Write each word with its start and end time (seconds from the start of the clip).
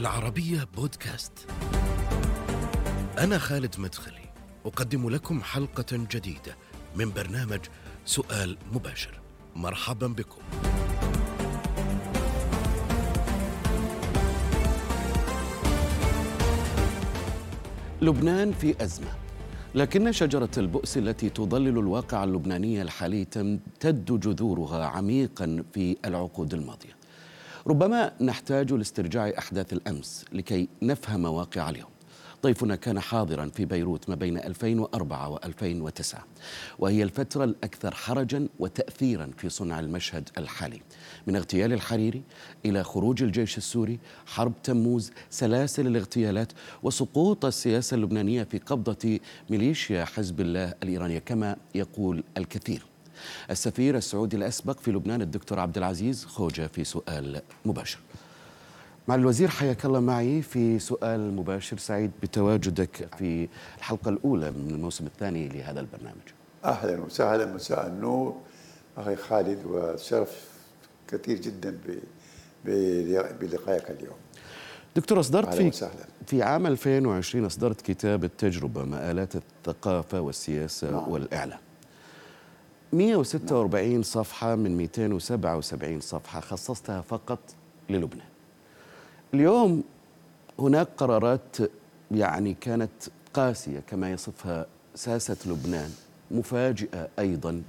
العربية 0.00 0.68
بودكاست. 0.76 1.32
أنا 3.18 3.38
خالد 3.38 3.74
مدخلي، 3.78 4.32
أقدم 4.66 5.10
لكم 5.10 5.42
حلقة 5.42 5.86
جديدة 5.90 6.56
من 6.96 7.12
برنامج 7.12 7.60
سؤال 8.04 8.56
مباشر. 8.72 9.20
مرحبا 9.56 10.06
بكم. 10.06 10.42
لبنان 18.02 18.52
في 18.52 18.84
أزمة 18.84 19.12
لكن 19.74 20.12
شجرة 20.12 20.50
البؤس 20.58 20.98
التي 20.98 21.30
تظلل 21.30 21.78
الواقع 21.78 22.24
اللبناني 22.24 22.82
الحالي 22.82 23.24
تمتد 23.24 24.20
جذورها 24.20 24.86
عميقا 24.86 25.64
في 25.74 25.96
العقود 26.04 26.54
الماضية 26.54 26.99
ربما 27.66 28.12
نحتاج 28.20 28.72
لاسترجاع 28.72 29.32
أحداث 29.38 29.72
الأمس 29.72 30.24
لكي 30.32 30.68
نفهم 30.82 31.24
واقع 31.24 31.70
اليوم. 31.70 31.90
ضيفنا 32.42 32.76
كان 32.76 33.00
حاضرا 33.00 33.50
في 33.54 33.64
بيروت 33.64 34.08
ما 34.08 34.14
بين 34.14 34.38
2004 34.38 35.36
و2009 35.36 36.16
وهي 36.78 37.02
الفترة 37.02 37.44
الأكثر 37.44 37.94
حرجا 37.94 38.48
وتأثيرا 38.58 39.30
في 39.36 39.48
صنع 39.48 39.80
المشهد 39.80 40.28
الحالي. 40.38 40.80
من 41.26 41.36
اغتيال 41.36 41.72
الحريري 41.72 42.22
إلى 42.64 42.84
خروج 42.84 43.22
الجيش 43.22 43.58
السوري 43.58 43.98
حرب 44.26 44.52
تموز 44.62 45.12
سلاسل 45.30 45.86
الاغتيالات 45.86 46.52
وسقوط 46.82 47.44
السياسة 47.44 47.94
اللبنانية 47.94 48.42
في 48.42 48.58
قبضة 48.58 49.18
ميليشيا 49.50 50.04
حزب 50.04 50.40
الله 50.40 50.74
الإيرانية 50.82 51.18
كما 51.18 51.56
يقول 51.74 52.24
الكثير. 52.36 52.82
السفير 53.50 53.96
السعودي 53.96 54.36
الأسبق 54.36 54.80
في 54.80 54.90
لبنان 54.90 55.22
الدكتور 55.22 55.60
عبد 55.60 55.76
العزيز 55.76 56.24
خوجة 56.24 56.66
في 56.66 56.84
سؤال 56.84 57.42
مباشر. 57.64 57.98
مع 59.08 59.14
الوزير 59.14 59.48
حياك 59.48 59.84
الله 59.84 60.00
معي 60.00 60.42
في 60.42 60.78
سؤال 60.78 61.36
مباشر 61.36 61.78
سعيد 61.78 62.10
بتواجدك 62.22 63.08
في 63.18 63.48
الحلقة 63.78 64.08
الأولى 64.08 64.50
من 64.50 64.70
الموسم 64.70 65.06
الثاني 65.06 65.48
لهذا 65.48 65.80
البرنامج. 65.80 66.16
أهلا 66.64 67.00
وسهلا 67.00 67.46
مساء 67.46 67.86
النور. 67.86 68.36
أخي 68.98 69.16
خالد 69.16 69.64
وشرف 69.66 70.44
كثير 71.08 71.38
جدا 71.38 71.78
بلقائك 73.40 73.90
اليوم. 73.90 74.16
دكتور 74.96 75.20
أصدرت 75.20 75.54
في 75.54 75.68
وسهلا. 75.68 76.04
في 76.26 76.42
عام 76.42 76.66
2020 76.66 77.44
أصدرت 77.44 77.80
كتاب 77.80 78.24
التجربة 78.24 78.84
مآلات 78.84 79.32
الثقافة 79.36 80.20
والسياسة 80.20 80.90
نعم. 80.90 81.08
والإعلام. 81.08 81.58
146 82.92 83.92
نعم. 83.92 84.02
صفحة 84.02 84.54
من 84.54 84.76
277 84.76 86.00
صفحة 86.00 86.40
خصصتها 86.40 87.00
فقط 87.00 87.38
للبنان 87.90 88.26
اليوم 89.34 89.84
هناك 90.58 90.88
قرارات 90.96 91.56
يعني 92.10 92.54
كانت 92.54 92.90
قاسية 93.34 93.80
كما 93.80 94.10
يصفها 94.10 94.66
ساسة 94.94 95.36
لبنان 95.46 95.90
مفاجئة 96.30 97.08
أيضا 97.18 97.62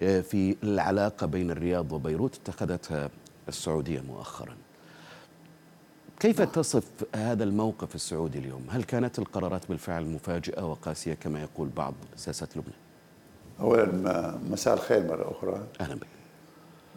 آه، 0.00 0.20
في 0.20 0.56
العلاقة 0.62 1.26
بين 1.26 1.50
الرياض 1.50 1.92
وبيروت 1.92 2.36
اتخذتها 2.36 3.10
السعودية 3.48 4.00
مؤخرا 4.00 4.56
كيف 6.20 6.42
تصف 6.42 6.84
هذا 7.14 7.44
الموقف 7.44 7.94
السعودي 7.94 8.38
اليوم؟ 8.38 8.66
هل 8.70 8.84
كانت 8.84 9.18
القرارات 9.18 9.68
بالفعل 9.68 10.04
مفاجئة 10.04 10.70
وقاسية 10.70 11.14
كما 11.14 11.42
يقول 11.42 11.68
بعض 11.68 11.94
ساسة 12.16 12.48
لبنان؟ 12.56 12.87
أولا 13.60 14.38
مساء 14.50 14.74
الخير 14.74 15.06
مرة 15.06 15.30
أخرى. 15.30 15.60
أهلا 15.80 15.94
بك. 15.94 16.06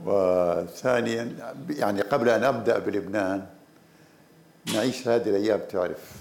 وثانيا 0.06 1.54
يعني 1.70 2.02
قبل 2.02 2.30
أن 2.30 2.44
أبدأ 2.44 2.80
بلبنان 2.80 3.46
نعيش 4.74 5.08
هذه 5.08 5.30
الأيام 5.30 5.60
تعرف 5.70 6.18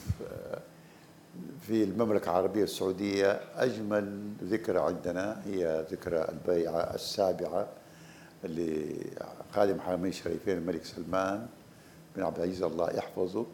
في 1.67 1.85
المملكة 1.85 2.31
العربية 2.31 2.65
السعودية 2.65 3.41
أجمل 3.57 4.33
ذكرى 4.43 4.79
عندنا 4.79 5.43
هي 5.47 5.85
ذكرى 5.91 6.29
البيعة 6.29 6.95
السابعة 6.95 7.67
اللي 8.45 8.97
خادم 9.55 9.81
حرمين 9.81 10.11
الشريفين 10.11 10.59
الملك 10.59 10.85
سلمان 10.85 11.47
بن 12.17 12.23
عبد 12.23 12.37
العزيز 12.37 12.63
الله 12.63 12.91
يحفظه. 12.91 13.47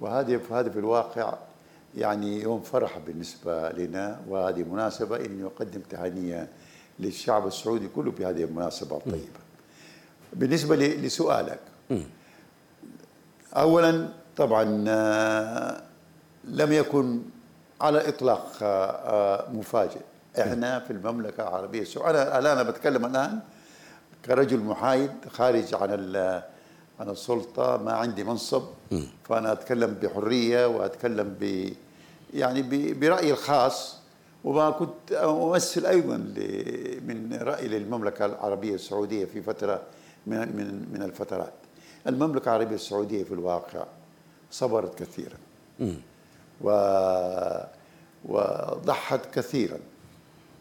وهذه 0.00 0.40
هذا 0.50 0.70
في 0.70 0.78
الواقع 0.78 1.34
يعني 1.96 2.42
يوم 2.42 2.62
فرح 2.62 2.98
بالنسبة 2.98 3.70
لنا 3.70 4.20
وهذه 4.28 4.62
مناسبة 4.62 5.16
أن 5.16 5.40
يقدم 5.40 5.80
تهانية 5.80 6.48
للشعب 6.98 7.46
السعودي 7.46 7.88
كله 7.88 8.10
بهذه 8.10 8.44
المناسبة 8.44 8.96
الطيبة. 8.96 9.38
بالنسبة 10.32 10.76
لسؤالك. 10.76 11.60
اولا 13.56 14.08
طبعا 14.36 14.84
آه، 14.88 15.82
لم 16.44 16.72
يكن 16.72 17.22
على 17.80 18.08
إطلاق 18.08 18.52
آه، 18.62 18.90
آه، 18.90 19.50
مفاجئ. 19.50 20.00
إحنا 20.40 20.80
في 20.80 20.92
المملكة 20.92 21.42
العربية 21.42 21.82
السعودية 21.82 22.22
أنا 22.22 22.38
الآن 22.38 22.58
أنا 22.58 22.70
بتكلم 22.70 23.04
الآن 23.04 23.40
كرجل 24.24 24.60
محايد 24.60 25.10
خارج 25.30 25.74
عن 25.74 25.90
عن 27.00 27.08
السلطة 27.10 27.76
ما 27.76 27.92
عندي 27.92 28.24
منصب 28.24 28.62
فأنا 29.24 29.52
أتكلم 29.52 29.94
بحرية 30.02 30.66
وأتكلم 30.66 31.36
ب 31.40 31.72
يعني 32.34 32.62
برأيي 32.92 33.30
الخاص 33.32 33.96
وما 34.44 34.70
كنت 34.70 35.12
أمثل 35.12 35.86
أيضا 35.86 36.16
من 37.06 37.38
رأي 37.42 37.68
للمملكة 37.68 38.24
العربية 38.26 38.74
السعودية 38.74 39.24
في 39.24 39.42
فترة 39.42 39.82
من 40.26 40.38
من 40.38 40.86
من 40.92 41.02
الفترات. 41.02 41.52
المملكة 42.06 42.48
العربية 42.48 42.74
السعودية 42.74 43.24
في 43.24 43.34
الواقع 43.34 43.84
صبرت 44.50 44.98
كثيرا. 44.98 45.36
و 46.60 46.70
وضحت 48.24 49.34
كثيرا. 49.34 49.78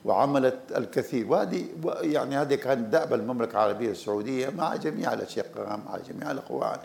وعملت 0.07 0.59
الكثير. 0.78 1.31
وهذه 1.31 1.66
يعني 2.01 2.35
هذه 2.38 2.56
كانت 2.56 2.94
دأب 2.94 3.13
المملكة 3.13 3.51
العربية 3.51 3.91
السعودية 3.91 4.50
مع 4.50 4.75
جميع 4.75 5.13
الأشقاء 5.13 5.79
مع 5.85 5.97
جميع 6.09 6.31
الأخوان 6.31 6.79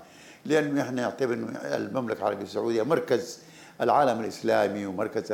لأنه 0.46 0.82
إحنا 0.82 1.02
نعتبر 1.02 1.34
المملكة 1.64 2.18
العربية 2.20 2.42
السعودية 2.42 2.82
مركز 2.82 3.38
العالم 3.80 4.20
الإسلامي 4.20 4.86
ومركز 4.86 5.32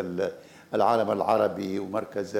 العالم 0.74 1.10
العربي 1.10 1.78
ومركز 1.78 2.32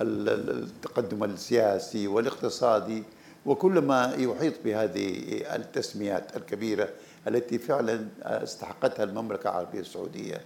التقدم 0.00 1.24
السياسي 1.24 2.06
والاقتصادي. 2.08 3.02
وكل 3.46 3.78
ما 3.78 4.14
يحيط 4.18 4.54
بهذه 4.64 5.16
التسميات 5.54 6.36
الكبيرة 6.36 6.88
التي 7.28 7.58
فعلا 7.58 8.06
استحقتها 8.22 9.04
المملكة 9.04 9.50
العربية 9.50 9.80
السعودية 9.80 10.40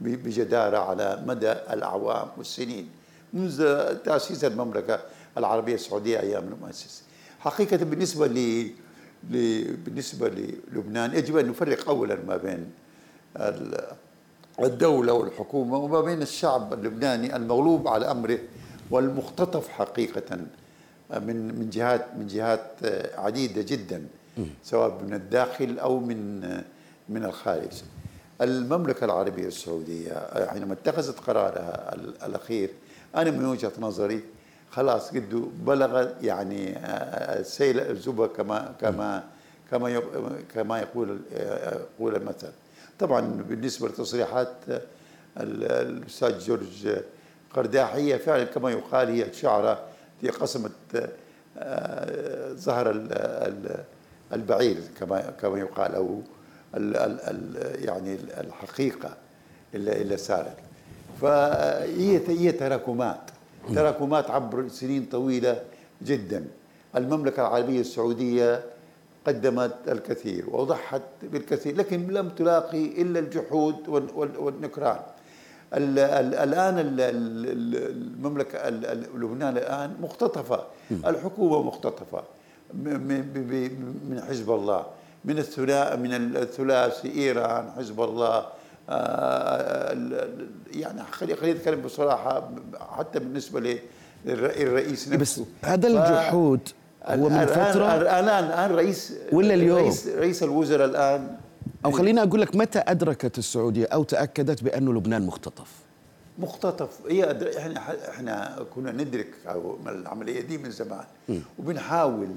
بجدارة 0.00 0.78
على 0.78 1.22
مدى 1.26 1.52
الأعوام 1.52 2.28
والسنين. 2.36 2.88
منذ 3.32 3.56
تأسيس 3.94 4.44
المملكة 4.44 5.00
العربية 5.38 5.74
السعودية 5.74 6.20
أيام 6.20 6.48
المؤسس 6.48 7.02
حقيقة 7.40 7.76
بالنسبة 7.76 8.26
ل 8.26 8.70
بالنسبة 9.84 10.28
للبنان 10.28 11.14
يجب 11.14 11.36
أن 11.36 11.48
نفرق 11.48 11.88
أولا 11.88 12.18
ما 12.26 12.36
بين 12.36 12.70
الدولة 14.60 15.12
والحكومة 15.12 15.76
وما 15.78 16.00
بين 16.00 16.22
الشعب 16.22 16.72
اللبناني 16.72 17.36
المغلوب 17.36 17.88
على 17.88 18.10
أمره 18.10 18.38
والمختطف 18.90 19.68
حقيقة 19.68 20.36
من 21.10 21.58
من 21.58 21.70
جهات 21.70 22.06
من 22.18 22.26
جهات 22.26 22.70
عديدة 23.14 23.62
جدا 23.62 24.06
سواء 24.64 25.02
من 25.02 25.14
الداخل 25.14 25.78
أو 25.78 26.00
من 26.00 26.40
من 27.08 27.24
الخارج. 27.24 27.82
المملكة 28.40 29.04
العربية 29.04 29.46
السعودية 29.46 30.12
حينما 30.46 30.72
اتخذت 30.72 31.20
قرارها 31.20 31.94
الأخير 32.26 32.70
أنا 33.16 33.30
من 33.30 33.44
وجهة 33.44 33.72
نظري 33.78 34.24
خلاص 34.70 35.10
قد 35.10 35.50
بلغ 35.66 36.08
يعني 36.22 36.78
سيل 37.44 37.80
الزبا 37.80 38.26
كما 38.26 38.74
كما 38.80 39.24
كما 39.70 40.00
كما 40.54 40.78
يقول 40.78 41.20
يقول 41.96 42.16
المثل. 42.16 42.50
طبعا 42.98 43.20
بالنسبة 43.48 43.88
لتصريحات 43.88 44.52
الأستاذ 45.40 46.38
جورج 46.38 46.98
قرداحيه 47.54 48.16
فعلا 48.16 48.44
كما 48.44 48.70
يقال 48.70 49.08
هي 49.08 49.32
شعره 49.32 49.84
هي 50.22 50.28
قسمت 50.28 51.10
آه، 51.58 52.52
ظهر 52.52 52.90
البعير 54.32 54.76
كما 55.00 55.20
كما 55.20 55.58
يقال 55.58 55.94
أو 55.94 56.22
يعني 57.84 58.14
الحقيقة 58.40 59.16
اللي 59.74 60.16
صارت 60.16 60.56
فهي 61.20 62.20
هي 62.28 62.52
تراكمات. 62.52 63.20
تراكمات 63.74 64.30
عبر 64.30 64.68
سنين 64.68 65.04
طويلة 65.04 65.62
جدا. 66.02 66.44
المملكة 66.96 67.40
العربية 67.40 67.80
السعودية 67.80 68.64
قدمت 69.26 69.74
الكثير 69.88 70.50
وضحت 70.50 71.02
بالكثير 71.22 71.76
لكن 71.76 72.06
لم 72.06 72.28
تلاقي 72.28 73.02
إلا 73.02 73.18
الجحود 73.18 73.88
والنكران. 74.38 75.00
الآن 75.74 76.74
المملكة 76.98 78.68
لبنان 79.14 79.56
الآن 79.56 79.96
مختطفة. 80.00 80.64
الحكومة 80.90 81.62
مختطفة 81.62 82.22
من 82.74 84.22
حزب 84.28 84.50
الله 84.50 84.86
من 85.24 85.38
الثلاث 85.38 85.98
من 85.98 86.36
الثلاثي 86.36 87.10
إيران 87.14 87.70
حزب 87.76 88.00
الله 88.00 88.46
يعني 90.72 91.02
خليني 91.10 91.50
اتكلم 91.58 91.80
بصراحة 91.80 92.50
حتى 92.98 93.18
بالنسبة 93.18 93.78
للرئيس 94.24 95.08
نفسه 95.08 95.42
بس 95.42 95.48
هذا 95.64 95.88
الجحود 95.88 96.60
هو 97.04 97.28
من 97.28 97.46
فترة 97.46 97.96
الان 97.96 98.28
الان 98.44 98.70
رئيس 98.70 99.12
ولا 99.32 99.54
اليوم؟ 99.54 99.78
رئيس 99.78 100.06
رئيس 100.08 100.42
الوزراء 100.42 100.86
الآن 100.88 101.36
أو 101.84 101.90
خليني 101.90 102.22
أقول 102.22 102.40
لك 102.40 102.56
متى 102.56 102.78
أدركت 102.78 103.38
السعودية 103.38 103.86
أو 103.86 104.02
تأكدت 104.02 104.62
بانه 104.64 104.92
لبنان 104.92 105.26
مختطف؟ 105.26 105.72
مختطف. 106.38 106.88
هي 107.08 107.38
إحنا 107.58 107.80
إحنا 108.10 108.58
كنا 108.74 108.92
ندرك 108.92 109.28
العملية 109.86 110.40
دي 110.40 110.58
من 110.58 110.70
زمان. 110.70 111.04
وبنحاول 111.58 112.28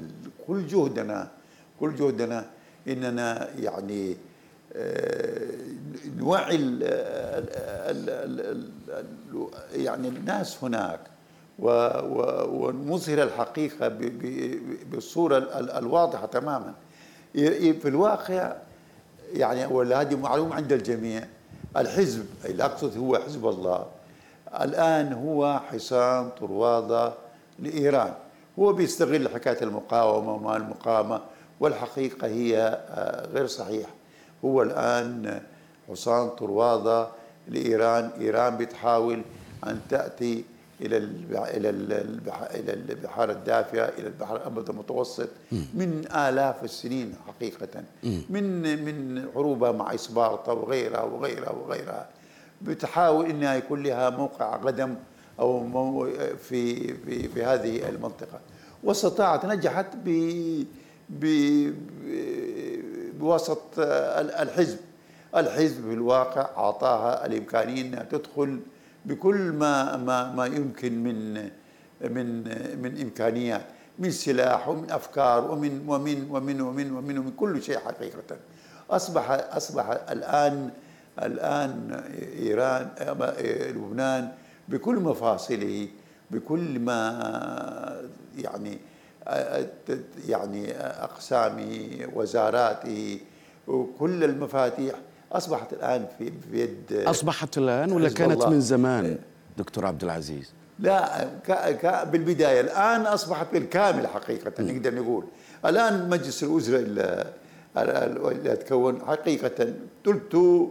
كل 0.47 0.68
جهدنا 0.68 1.27
كل 1.80 1.95
جهدنا 1.95 2.45
إننا 2.88 3.47
يعني 3.59 4.18
نوعي 6.18 6.56
يعني 9.75 10.07
الناس 10.07 10.63
هناك 10.63 11.00
ونظهر 11.59 13.23
الحقيقة 13.23 13.88
بالصورة 14.91 15.38
الواضحة 15.77 16.25
تماما. 16.25 16.73
في 17.33 17.85
الواقع 17.88 18.56
يعني 19.33 19.65
وهذه 19.65 20.15
معلومة 20.15 20.56
عند 20.56 20.73
الجميع. 20.73 21.23
الحزب 21.77 22.25
اللي 22.45 22.63
أقصد 22.65 22.97
هو 22.97 23.18
حزب 23.18 23.47
الله 23.47 23.85
الآن 24.62 25.13
هو 25.13 25.59
حصان 25.71 26.29
طروادة 26.29 27.13
لإيران. 27.59 28.13
هو 28.59 28.73
بيستغل 28.73 29.29
حكاية 29.29 29.63
المقاومة 29.63 30.33
وما 30.33 30.57
المقاومة 30.57 31.21
والحقيقة 31.59 32.27
هي 32.27 32.57
آه، 32.89 33.27
غير 33.27 33.47
صحيحة. 33.47 33.89
هو 34.46 34.62
الآن 34.62 35.42
حصان 35.90 36.30
طروادة 36.30 37.08
لإيران. 37.48 38.10
إيران 38.20 38.58
بتحاول 38.58 39.22
أن 39.68 39.80
تأتي 39.90 40.44
إلى 40.82 40.98
إلى 40.98 41.70
إلى 41.70 42.74
البحار 42.74 43.32
الدافئة 43.32 43.86
إلى 43.86 44.08
البحر 44.08 44.36
الأبيض 44.36 44.70
المتوسط 44.70 45.30
من 45.52 46.06
آلاف 46.16 46.64
السنين 46.64 47.16
حقيقة. 47.28 47.84
من 48.30 48.62
من 48.86 49.26
حروبها 49.34 49.72
مع 49.72 49.94
اسبارتا 49.94 50.52
وغيرها 50.52 51.02
وغيرها 51.02 51.52
وغيرها. 51.52 52.08
بتحاول 52.62 53.26
إنها 53.26 53.56
يكون 53.56 53.84
لها 53.84 54.10
موقع 54.10 54.56
قدم 54.56 54.96
أو 55.40 56.10
في 56.50 56.94
في 56.94 57.28
في 57.28 57.44
هذه 57.44 57.90
المنطقة. 57.90 58.40
وأستطاعت 58.84 59.46
نجحت 59.46 59.88
ب 60.06 60.64
بوسط 63.21 63.62
الحزب. 63.77 64.77
الحزب 65.35 65.81
في 65.88 65.94
الواقع 65.94 66.41
أعطاها 66.57 67.25
الإمكانية 67.25 67.81
إنها 67.81 68.03
تدخل 68.03 68.59
بكل 69.06 69.35
ما 69.56 69.97
ما 69.97 70.31
ما 70.35 70.45
يمكن 70.45 71.03
من 71.03 71.33
من 72.01 72.27
من 72.81 73.01
إمكانيات 73.01 73.65
من 74.00 74.12
سلاح 74.12 74.68
ومن 74.68 74.91
أفكار 74.91 75.51
ومن 75.51 75.83
ومن 75.88 76.27
ومن 76.31 76.62
ومن 76.62 76.91
ومن, 76.91 77.18
ومن 77.18 77.31
كل 77.31 77.63
شيء 77.63 77.77
حقيقة. 77.79 78.38
أصبح 78.89 79.25
أصبح 79.51 79.85
الآن 80.09 80.69
الآن 81.19 81.71
إيران 82.39 82.89
لبنان 83.75 84.31
بكل 84.69 84.95
مفاصله 84.95 85.88
بكل 86.31 86.79
ما 86.79 87.00
يعني 88.38 88.77
يعني 90.27 90.71
اقسامه 90.77 91.89
وزاراته 92.13 93.19
وكل 93.68 94.23
المفاتيح. 94.23 94.95
أصبحت 95.31 95.73
الآن 95.73 96.06
في 96.18 96.31
بيد 96.51 96.94
أصبحت 96.94 97.57
الآن 97.57 97.91
ولا 97.91 98.09
كانت 98.09 98.31
الله. 98.31 98.50
من 98.50 98.62
زمان؟ 98.62 99.18
دكتور 99.57 99.85
عبد 99.85 100.03
العزيز. 100.03 100.53
لا 100.79 101.27
ك... 101.47 101.51
ك... 101.51 102.07
بالبداية. 102.07 102.62
الآن 102.62 103.01
أصبحت 103.01 103.47
بالكامل 103.53 104.07
حقيقة 104.07 104.63
نقدر 104.63 104.95
نقول. 104.95 105.25
الآن 105.65 106.09
مجلس 106.09 106.44
الوزراء 106.44 106.81
اللي 107.77 108.56
تكون 108.56 109.01
حقيقة 109.01 109.73
ثلثه 110.06 110.69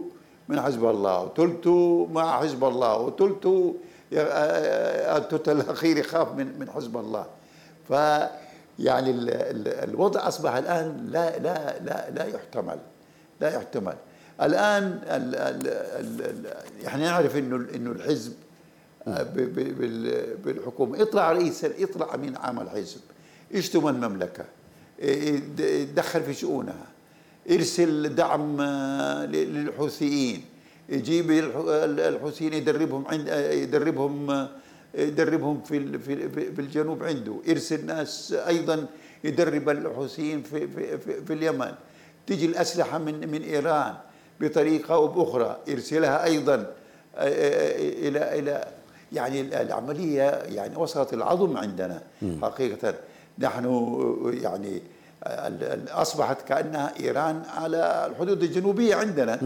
من 0.49 0.61
حزب 0.61 0.85
الله 0.85 1.23
وثلثه 1.23 2.05
مع 2.05 2.39
حزب 2.41 2.63
الله 2.63 2.97
وثلثه 2.97 3.73
الثلث 4.13 5.49
الأخير 5.49 5.97
يخاف 5.97 6.31
من 6.31 6.59
من 6.59 6.69
حزب 6.69 6.97
الله. 6.97 7.25
ف 7.89 7.91
يعني 8.79 9.11
الوضع 9.83 10.27
أصبح 10.27 10.53
الآن 10.53 11.07
لا 11.11 11.39
لا 11.39 11.79
لا 11.79 12.09
لا 12.09 12.25
يحتمل. 12.25 12.79
لا 13.41 13.55
يحتمل. 13.55 13.95
الآن 14.41 14.83
ال 15.03 15.35
ال 15.35 15.67
ال 16.23 16.47
إحنا 16.87 17.03
نعرف 17.03 17.37
إنه 17.37 17.55
إنه 17.75 17.91
الحزب 17.91 18.33
آه، 19.07 19.23
بالحكومة. 20.45 20.97
يطلع 20.97 21.31
رئيس 21.31 21.63
يطلع 21.63 22.15
امين 22.15 22.37
عام 22.37 22.59
الحزب 22.59 22.99
يشتم 23.51 23.87
المملكه 23.87 24.45
يتدخل 24.99 26.23
في 26.23 26.33
شؤونها. 26.33 26.85
يرسل 27.45 28.15
دعم 28.15 28.61
آه، 28.61 29.25
للحوثيين. 29.25 30.45
يجيب 30.89 31.31
الحوثيين 31.31 32.53
يدربهم 32.53 33.07
عند 33.07 33.29
آه، 33.29 33.51
يدربهم 33.51 34.47
يدربهم 34.93 35.61
في 35.61 35.99
في 36.55 36.61
الجنوب 36.61 37.03
عنده. 37.03 37.35
يرسل 37.47 37.85
ناس 37.85 38.33
أيضا 38.47 38.85
يدرب 39.23 39.69
الحوثيين 39.69 40.43
في 40.43 40.67
في 40.67 40.97
في, 40.97 41.25
في 41.25 41.33
اليمن. 41.33 41.71
تيجي 42.27 42.45
الأسلحة 42.45 42.97
من 42.97 43.31
من 43.31 43.41
إيران 43.41 43.93
بطريقة 44.41 44.93
أو 44.93 45.07
بأخرى 45.07 45.57
يرسلها 45.67 46.23
أيضا 46.25 46.55
آه، 46.55 46.65
آه، 47.17 48.07
إلى 48.07 48.39
إلى 48.39 48.67
يعني 49.11 49.41
العملية 49.61 50.23
يعني 50.29 50.75
وصلت 50.77 51.13
العظم 51.13 51.57
عندنا 51.57 52.01
حقيقة. 52.41 52.93
نحن 53.39 53.65
يعني 54.43 54.81
أصبحت 55.89 56.41
كأنها 56.47 56.93
إيران 56.99 57.43
على 57.57 58.11
الحدود 58.11 58.43
الجنوبية 58.43 58.95
عندنا. 58.95 59.39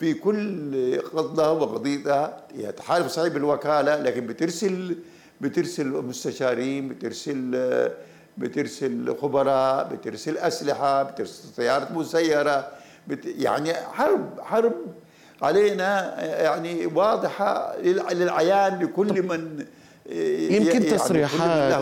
في 0.00 0.14
كل 0.14 1.00
قضها 1.14 1.48
وقضيتها 1.50 2.36
هي 2.56 2.72
تحارب 2.72 3.08
صحيح 3.08 3.28
بالوكاله 3.28 3.96
لكن 4.02 4.26
بترسل 4.26 4.96
بترسل 5.40 5.86
مستشارين 5.86 6.88
بترسل 6.88 7.60
بترسل 8.38 9.16
خبراء 9.22 9.88
بترسل 9.94 10.38
أسلحة 10.38 11.02
بترسل 11.02 11.48
سيارات 11.56 11.92
مسيرة 11.92 12.68
بت 13.08 13.26
يعني 13.26 13.74
حرب 13.74 14.40
حرب 14.40 14.72
علينا 15.42 16.22
يعني 16.42 16.86
واضحة 16.86 17.76
للعيان 18.12 18.82
لكل 18.82 19.22
من 19.22 19.64
يمكن 20.50 20.82
يعني 20.82 20.90
تصريحات 20.90 21.72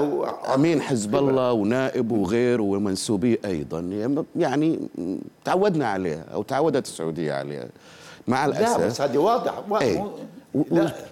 أمين 0.54 0.80
حزب 0.82 1.16
الله 1.16 1.52
ونائب 1.52 2.12
وغير 2.12 2.60
ومنسوبيه 2.60 3.38
أيضا 3.44 3.80
يعني 4.36 4.88
تعودنا 5.44 5.86
عليها 5.86 6.24
أو 6.34 6.42
تعودت 6.42 6.86
السعودية 6.86 7.32
عليها. 7.32 7.68
مع 8.28 8.46
الأسف. 8.46 8.78
لا 8.78 8.86
بس 8.86 9.00
هذه 9.00 9.18
واضح 9.18 9.54
إيه. 9.82 10.04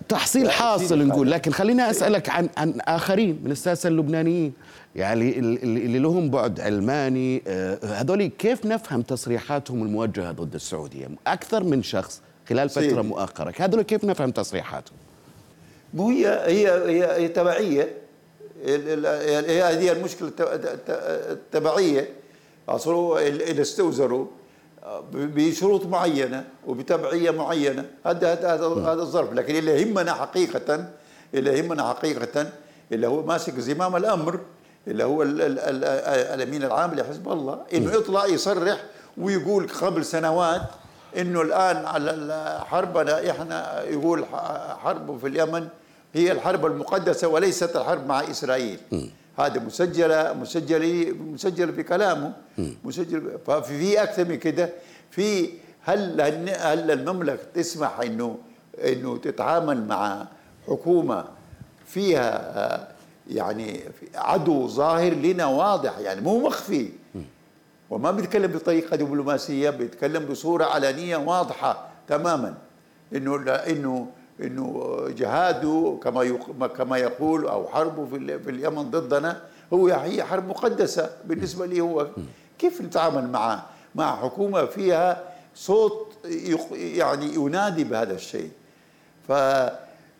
تحصيل 0.09 0.51
حاصل 0.51 1.07
نقول. 1.07 1.31
لكن 1.31 1.53
خليني 1.53 1.91
أسألك 1.91 2.29
عن 2.29 2.49
عن 2.57 2.81
آخرين 2.81 3.41
من 3.45 3.51
الساسة 3.51 3.89
اللبنانيين. 3.89 4.53
يعني 4.97 5.39
اللي 5.39 5.99
لهم 5.99 6.31
بعد 6.31 6.61
علماني 6.61 7.43
آه، 7.47 7.79
هذول 7.85 8.27
كيف 8.27 8.67
نفهم 8.67 9.03
تصريحاتهم 9.03 9.83
الموجهة 9.83 10.33
ضد 10.33 10.55
السعودية؟ 10.55 11.09
أكثر 11.27 11.65
من 11.65 11.83
شخص 11.83 12.23
خلال 12.49 12.69
فترة 12.69 13.03
مؤخرة. 13.03 13.55
هذول 13.59 13.83
كيف 13.83 14.05
نفهم 14.05 14.31
تصريحاتهم؟ 14.31 14.97
مو 15.95 16.09
هي 16.09 16.27
هي 16.27 16.71
هي, 16.71 17.23
هي 17.23 17.29
تبعية. 17.29 17.89
هذه 18.67 19.93
المشكلة 19.93 20.33
التبعية. 21.31 22.09
اصلوا 22.69 23.29
اللي 23.29 23.63
استوزروا 23.63 24.27
بشروط 25.13 25.87
معينة 25.87 26.45
وبتبعية 26.67 27.31
معينة. 27.31 27.85
هذا 28.07 28.33
هذا 28.33 28.67
هذا 28.67 29.03
الظرف. 29.03 29.33
لكن 29.33 29.57
اللي 29.57 29.81
يهمنا 29.81 30.13
حقيقه 30.15 30.89
اللي 31.35 31.59
يهمنا 31.59 31.89
حقيقة 31.89 32.47
اللي 32.93 33.07
هو 33.07 33.23
ماسك 33.23 33.61
زمام 33.61 33.97
الأمر 33.97 34.41
اللي 34.89 35.05
هو 35.05 35.23
الأمين 35.23 36.63
العام 36.63 36.95
لحزب 36.95 37.29
الله 37.33 37.59
إنه 37.75 37.93
يطلع 37.95 38.27
يصرح 38.27 38.85
ويقول 39.19 39.69
قبل 39.69 40.05
سنوات 40.05 40.63
إنه 41.17 41.43
الآن 41.43 41.77
على 41.77 42.61
حربنا 42.67 43.31
إحنا 43.31 43.83
يقول 43.83 44.25
حرب 44.83 45.19
في 45.19 45.27
اليمن 45.27 45.69
هي 46.15 46.33
الحرب 46.33 46.67
المقدسة 46.67 47.29
وليست 47.29 47.77
الحرب 47.77 48.07
مع 48.07 48.21
إسرائيل. 48.31 48.81
هذا 49.39 49.61
مسجلة 49.61 50.33
مسجله 50.33 51.15
مسجله 51.21 51.73
في 51.73 51.83
كلامه 51.83 52.33
مسجل 52.85 53.39
ففي 53.47 54.03
أكثر 54.03 54.25
من 54.25 54.37
كده. 54.37 54.71
في 55.11 55.49
هل 55.83 56.21
هل 56.21 56.91
المملكة 56.91 57.43
تسمح 57.55 58.01
إنه 58.01 58.39
إنه 58.85 59.17
تتعامل 59.17 59.87
مع 59.87 60.27
حكومة 60.69 61.25
فيها 61.87 62.89
يعني 63.31 63.81
عدو 64.15 64.69
ظاهر 64.69 65.13
لنا 65.13 65.47
واضح 65.47 65.99
يعني 65.99 66.21
مو 66.21 66.39
مخفي؟ 66.47 66.89
وما 67.91 68.11
بيتكلم 68.11 68.53
بطريقة 68.53 68.97
دبلوماسية 68.97 69.71
بيتكلم 69.71 70.25
بصورة 70.25 70.65
علنية 70.65 71.17
واضحة 71.17 71.89
تماما. 72.09 72.55
إنه 73.15 73.37
إنه 73.49 74.09
إنه 74.43 74.97
جهاده 75.09 75.99
كما 76.03 76.67
كما 76.67 76.99
يقول 76.99 77.47
أو 77.47 77.69
حربه 77.69 78.07
في, 78.07 78.39
في 78.39 78.51
اليمن 78.51 78.91
ضدنا 78.91 79.43
هو 79.73 79.89
هي 79.89 80.25
حرب 80.25 80.49
مقدسة 80.49 81.11
بالنسبة 81.25 81.67
لي 81.67 81.81
هو. 81.81 82.07
كيف 82.59 82.81
نتعامل 82.81 83.29
مع 83.29 83.63
مع 83.95 84.17
حكومة 84.17 84.65
فيها 84.65 85.23
صوت 85.55 86.13
يعني 86.75 87.35
ينادي 87.35 87.85
بهذا 87.85 88.15
الشيء؟ 88.15 88.51
ف 89.29 89.33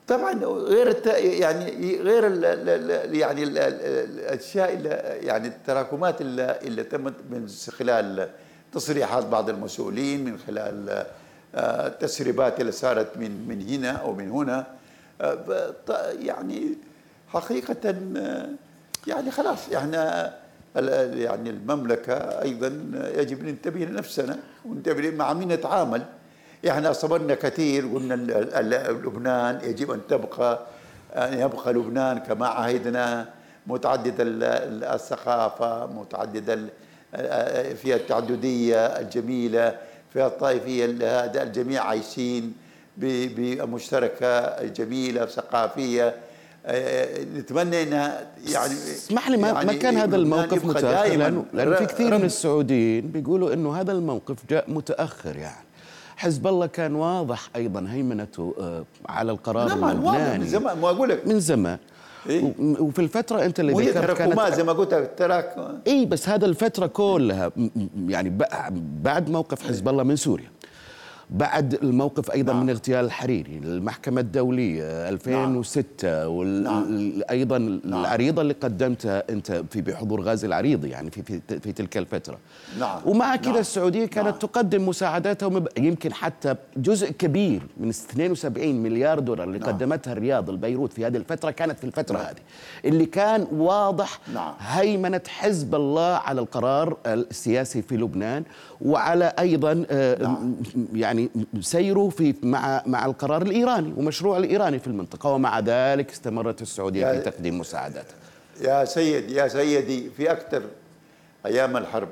طبعا 0.09 0.45
غير 0.45 1.07
يعني 1.17 1.97
غير 1.97 2.27
ال 2.27 2.45
ال 2.45 3.15
يعني 3.17 3.43
ال 3.43 3.59
الأشياء 3.59 4.73
اللي 4.73 4.89
يعني 5.27 5.49
التراكمات 5.49 6.21
اللي, 6.21 6.59
اللي 6.63 6.85
تمت 6.85 7.15
من 7.31 7.49
خلال 7.79 8.29
تصريحات 8.73 9.27
بعض 9.27 9.49
المسؤولين 9.49 10.25
من 10.25 10.39
خلال 10.47 11.07
التسريبات 11.55 12.61
اللي 12.61 12.73
صارت 12.73 13.17
من 13.17 13.49
من 13.49 13.69
هنا 13.69 13.91
أو 13.91 14.15
من 14.15 14.31
هنا. 14.31 14.67
يعني 16.19 16.75
حقيقة 17.29 17.95
يعني 19.07 19.31
خلاص 19.31 19.73
إحنا 19.77 20.35
يعني 21.15 21.51
المملكة 21.51 22.15
أيضا 22.15 22.67
يجب 23.17 23.45
ننتبه 23.45 23.81
لنفسنا 23.81 24.39
وننتبه 24.65 25.11
مع 25.11 25.33
مين 25.33 25.49
نتعامل. 25.49 26.03
إحنا 26.69 26.93
صبرنا 26.93 27.35
كثير 27.35 27.87
قلنا 27.95 28.15
لبنان 28.91 29.61
يجب 29.63 29.91
أن 29.91 30.01
تبقى 30.09 30.67
أن 31.17 31.39
يبقى 31.39 31.73
لبنان 31.73 32.19
كما 32.19 32.47
عهدنا. 32.47 33.29
متعدد 33.67 34.15
الثقافة 34.19 35.87
متعدد 35.87 36.69
فيها 37.77 37.97
التعددية 37.97 38.87
الجميلة. 38.87 39.77
فيها 40.13 40.27
الطائفية 40.27 40.85
هذا 41.25 41.43
الجميع 41.43 41.83
عايشين 41.83 42.53
بمشتركة 42.97 44.63
جميلة 44.67 45.27
ثقافيه 45.27 46.15
نتمنى 47.37 47.83
انها 47.83 48.27
يعني 48.53 48.73
اسمح 48.73 49.31
لي 49.31 49.37
ما, 49.37 49.49
يعني 49.49 49.67
ما 49.67 49.73
كان 49.73 49.97
هذا 49.97 50.17
الموقف 50.17 50.65
متأخر؟ 50.65 51.17
لأنه 51.17 51.45
لأنه 51.53 51.77
في 51.77 51.87
كثير 51.87 52.19
من 52.19 52.25
السعوديين 52.25 53.09
بيقولوا 53.09 53.53
إنه 53.53 53.81
هذا 53.81 53.93
الموقف 53.93 54.37
جاء 54.51 54.71
متأخر 54.71 55.37
يعني. 55.37 55.65
حزب 56.17 56.47
الله 56.47 56.67
كان 56.67 56.95
واضح 56.95 57.49
أيضا 57.57 57.87
هيمنته 57.91 58.55
على 59.09 59.33
القرار 59.33 59.69
نعم 59.69 59.85
اللبناني 59.85 60.39
من 60.39 60.47
زمان 60.47 60.79
ما 60.79 60.91
أقول 60.91 61.09
لك. 61.09 61.27
من 61.27 61.41
زمان. 61.41 61.79
إيه؟ 62.29 62.55
وفي 62.59 62.99
الفترة 62.99 63.45
أنت 63.45 63.61
اللي 63.61 63.73
ذكرت 63.73 64.19
كانت 64.19 64.55
زي 64.55 64.65
ما 64.65 64.73
قلت 64.73 65.11
تراك 65.17 65.55
إي 65.87 66.07
بس 66.07 66.29
هذا 66.29 66.47
الفترة 66.47 66.87
كلها 66.87 67.53
يعني 68.09 68.39
بعد 69.03 69.31
موقف 69.31 69.69
حزب 69.69 69.89
الله 69.89 70.03
من 70.03 70.17
سوريا 70.17 70.51
بعد 71.31 71.75
الموقف 71.75 72.31
أيضا 72.31 72.53
نعم. 72.53 72.63
من 72.63 72.71
اغتيال 72.71 73.05
الحريري 73.05 73.61
المحكمة 73.65 74.21
الدولية 74.21 75.09
2006 75.09 76.29
وأيضا 76.29 77.59
نعم. 77.59 78.01
العريضة 78.01 78.43
اللي 78.43 78.55
قدمتها 78.55 79.23
أنت 79.31 79.65
في 79.71 79.81
بحضور 79.81 80.21
غازي 80.21 80.47
العريضي 80.47 80.89
يعني 80.89 81.11
في 81.11 81.23
في, 81.23 81.61
في 81.61 81.73
تلك 81.73 81.97
الفترة 81.97 82.39
نعم. 82.79 83.01
ومع 83.07 83.37
كذا 83.37 83.51
نعم. 83.51 83.61
السعودية 83.61 84.07
كانت 84.07 84.29
نعم. 84.29 84.39
تقدم 84.39 84.89
مساعداتها 84.89 85.63
يمكن 85.79 86.13
حتى 86.13 86.55
جزء 86.77 87.11
كبير 87.11 87.63
من 87.77 87.89
72 87.89 88.75
مليار 88.75 89.19
دولار 89.19 89.47
اللي 89.49 89.59
نعم. 89.59 89.69
قدمتها 89.69 90.13
الرياض 90.13 90.51
البيروت 90.51 90.93
في 90.93 91.07
هذه 91.07 91.17
الفترة 91.17 91.51
كانت 91.51 91.79
في 91.79 91.85
الفترة 91.85 92.17
نعم. 92.17 92.27
هذه 92.27 92.41
اللي 92.85 93.07
كان 93.07 93.47
واضح 93.53 94.19
نعم. 94.35 94.55
هيمنة 94.61 95.23
حزب 95.29 95.75
الله 95.75 96.15
على 96.15 96.41
القرار 96.41 96.97
السياسي 97.07 97.83
في 97.83 97.97
لبنان 97.97 98.45
وعلى 98.81 99.33
أيضا 99.39 99.75
نعم. 100.21 100.57
يعني 100.95 101.31
سيره 101.61 102.09
في 102.09 102.35
مع 102.43 102.83
مع 102.87 103.07
القرار 103.07 103.43
الإيراني 103.43 103.93
ومشروع 103.97 104.39
الإيراني 104.39 104.79
في 104.79 104.87
المنطقة 104.87 105.31
ومع 105.31 105.59
ذلك 105.59 106.11
استمرت 106.11 106.63
السعودية 106.63 107.13
في 107.13 107.31
تقديم 107.31 107.59
مساعدات 107.59 108.07
يا 108.61 108.85
سيد 108.85 109.31
يا 109.31 109.49
سيدي 109.49 110.11
في 110.11 110.33
أكثر 110.33 110.63
أيام 111.47 111.77
الحرب 111.77 112.09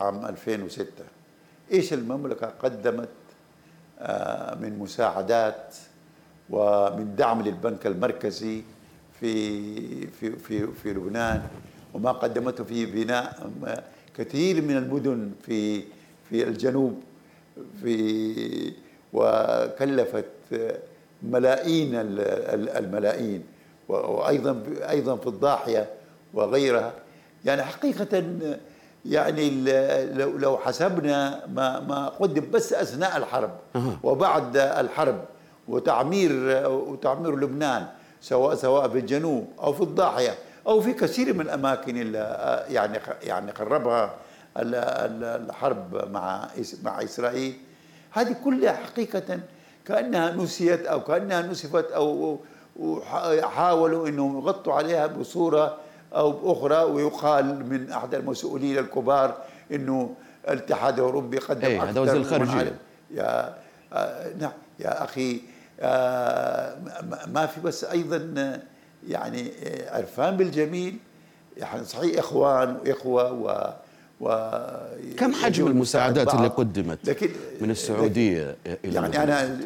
عام 0.00 0.26
2006 0.26 0.86
إيش 1.72 1.92
المملكة 1.92 2.46
قدمت 2.46 3.08
من 4.60 4.78
مساعدات 4.78 5.74
ومن 6.50 7.14
دعم 7.16 7.42
للبنك 7.42 7.86
المركزي 7.86 8.62
في 9.20 10.06
في 10.06 10.36
في 10.36 10.66
في 10.82 10.92
لبنان 10.92 11.42
وما 11.94 12.12
قدمته 12.12 12.64
في 12.64 12.86
بناء 12.86 13.50
كثير 14.16 14.62
من 14.62 14.76
المدن 14.76 15.30
في 15.46 15.82
في 16.30 16.42
الجنوب 16.44 17.00
في 17.82 18.72
وكلفت 19.12 20.24
ملايين 21.22 21.90
الملايين 21.94 23.44
وأيضا 23.88 24.62
أيضا 24.90 25.16
في 25.16 25.26
الضاحية 25.26 25.90
وغيرها. 26.34 26.92
يعني 27.44 27.62
حقيقة 27.62 28.24
يعني 29.04 29.50
لو 30.14 30.38
لو 30.38 30.58
حسبنا 30.58 31.46
ما 31.46 31.80
ما 31.80 32.08
قدم 32.08 32.50
بس 32.50 32.72
أثناء 32.72 33.16
الحرب 33.16 33.50
وبعد 34.02 34.56
الحرب 34.56 35.24
وتعمير 35.68 36.32
وتعمير 36.68 37.36
لبنان 37.40 37.86
سواء 38.20 38.54
سواء 38.54 38.88
في 38.88 38.98
الجنوب 38.98 39.46
أو 39.62 39.72
في 39.72 39.80
الضاحية 39.80 40.34
أو 40.66 40.80
في 40.80 40.92
كثير 40.92 41.34
من 41.34 41.40
الأماكن 41.40 42.00
اللي 42.00 42.64
يعني 42.70 42.98
يعني 43.22 43.52
خربها 43.52 44.14
الحرب 44.56 46.10
مع 46.10 46.48
مع 46.82 47.02
إسرائيل. 47.02 47.54
هذه 48.10 48.36
كلها 48.44 48.72
حقيقة 48.72 49.40
كأنها 49.86 50.30
نسيت 50.30 50.86
أو 50.86 51.04
كأنها 51.04 51.42
نسفت 51.42 51.92
أو 51.92 52.38
حاولوا 53.42 54.08
إنهم 54.08 54.38
يغطوا 54.38 54.72
عليها 54.72 55.06
بصورة 55.06 55.76
أو 56.14 56.32
بأخرى 56.32 56.82
ويقال 56.82 57.66
من 57.66 57.92
أحد 57.92 58.14
المسؤولين 58.14 58.78
الكبار 58.78 59.36
إنه 59.72 60.14
الاتحاد 60.48 60.94
الأوروبي 60.98 61.38
قدم 61.38 61.64
إيه 61.66 61.82
هذا 61.82 62.00
وزير 62.00 62.16
الخارجيه 62.16 62.76
يا 63.10 63.54
آه 63.92 64.32
نعم 64.40 64.52
يا 64.80 65.04
أخي 65.04 65.40
آه 65.80 66.76
ما 67.26 67.46
في 67.46 67.60
بس 67.60 67.84
أيضا 67.84 68.60
يعني 69.08 69.52
عرفان 69.90 70.36
بالجميل. 70.36 70.98
يعني 71.56 71.84
صحيح 71.84 72.18
إخوان 72.18 72.76
واخوه 72.86 73.76
و 74.24 74.28
كم 75.16 75.32
حجم 75.32 75.66
المساعدات 75.66 76.34
اللي 76.34 76.48
قدمت 76.48 76.98
لكن 77.04 77.30
من 77.60 77.70
السعودية 77.70 78.56
لكن 78.66 78.78
إلى 78.84 78.94
يعني 78.94 79.22
أنا 79.22 79.60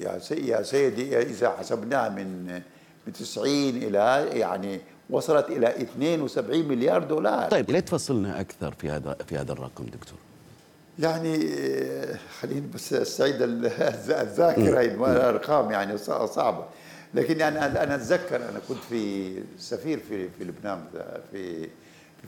يا 0.00 0.20
يا 0.30 0.62
سيدي 0.62 1.18
إذا 1.18 1.50
حسبناها 1.50 2.08
من 2.08 2.60
من 3.06 3.12
90 3.12 3.48
إلى 3.68 4.28
يعني 4.32 4.80
وصلت 5.10 5.48
إلى 5.48 5.68
72 5.68 6.68
مليار 6.68 7.04
دولار. 7.04 7.50
طيب 7.50 7.70
ليه 7.70 7.80
تفصلنا 7.80 8.40
أكثر 8.40 8.74
في 8.78 8.90
هذا 8.90 9.16
في 9.28 9.36
هذا 9.36 9.52
الرقم 9.52 9.84
دكتور؟ 9.84 10.18
يعني 10.98 11.48
خليني 12.40 12.66
بس 12.74 12.92
أستعيد 12.92 13.42
الذاكرة 13.42 14.80
الأرقام 14.80 15.70
يعني 15.70 15.98
صعبة. 16.26 16.64
لكن 17.14 17.40
يعني 17.40 17.66
أنا 17.66 17.94
أتذكر 17.94 18.36
أنا 18.36 18.60
كنت 18.68 18.78
في 18.88 19.32
سفير 19.58 20.00
في 20.08 20.28
في 20.38 20.44
لبنان 20.44 20.84
في 21.32 21.68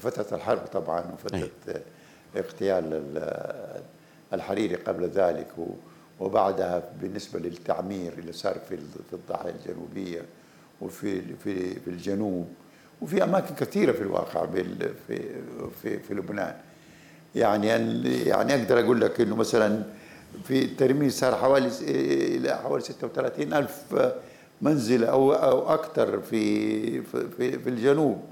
فترة 0.01 0.37
الحرب 0.37 0.59
طبعا 0.73 1.05
وفترة 1.15 1.49
اغتيال 2.37 3.03
الحريري 4.33 4.75
قبل 4.75 5.05
ذلك 5.05 5.49
وبعدها 6.21 6.83
بالنسبة 7.03 7.39
للتعمير 7.41 8.13
اللي 8.19 8.33
صار 8.33 8.59
في 8.69 8.77
في 9.11 9.13
الضاحية 9.13 9.51
الجنوبية 9.51 10.23
وفي 10.81 11.21
في 11.45 11.75
في 11.81 11.91
الجنوب 11.91 12.49
وفي 13.03 13.25
أماكن 13.25 13.55
كثيرة 13.55 13.93
في 13.93 14.01
الواقع 14.01 14.47
في 14.47 14.89
في 15.83 15.99
في 15.99 16.15
لبنان. 16.15 16.55
يعني 17.35 17.67
يعني 18.29 18.55
أقدر 18.55 18.81
أقول 18.81 19.01
لك 19.01 19.21
إنه 19.21 19.37
مثلا 19.37 19.83
في 20.45 20.65
الترميم 20.65 21.11
صار 21.11 21.35
حوالي 21.35 21.71
إلى 22.37 22.57
حوالي 22.57 22.83
36 22.85 23.53
ألف 23.53 23.95
منزل 24.63 25.05
أو 25.05 25.33
أو 25.33 25.75
أكثر 25.75 26.21
في 26.21 27.03
في 27.03 27.59
في 27.59 27.69
الجنوب. 27.69 28.23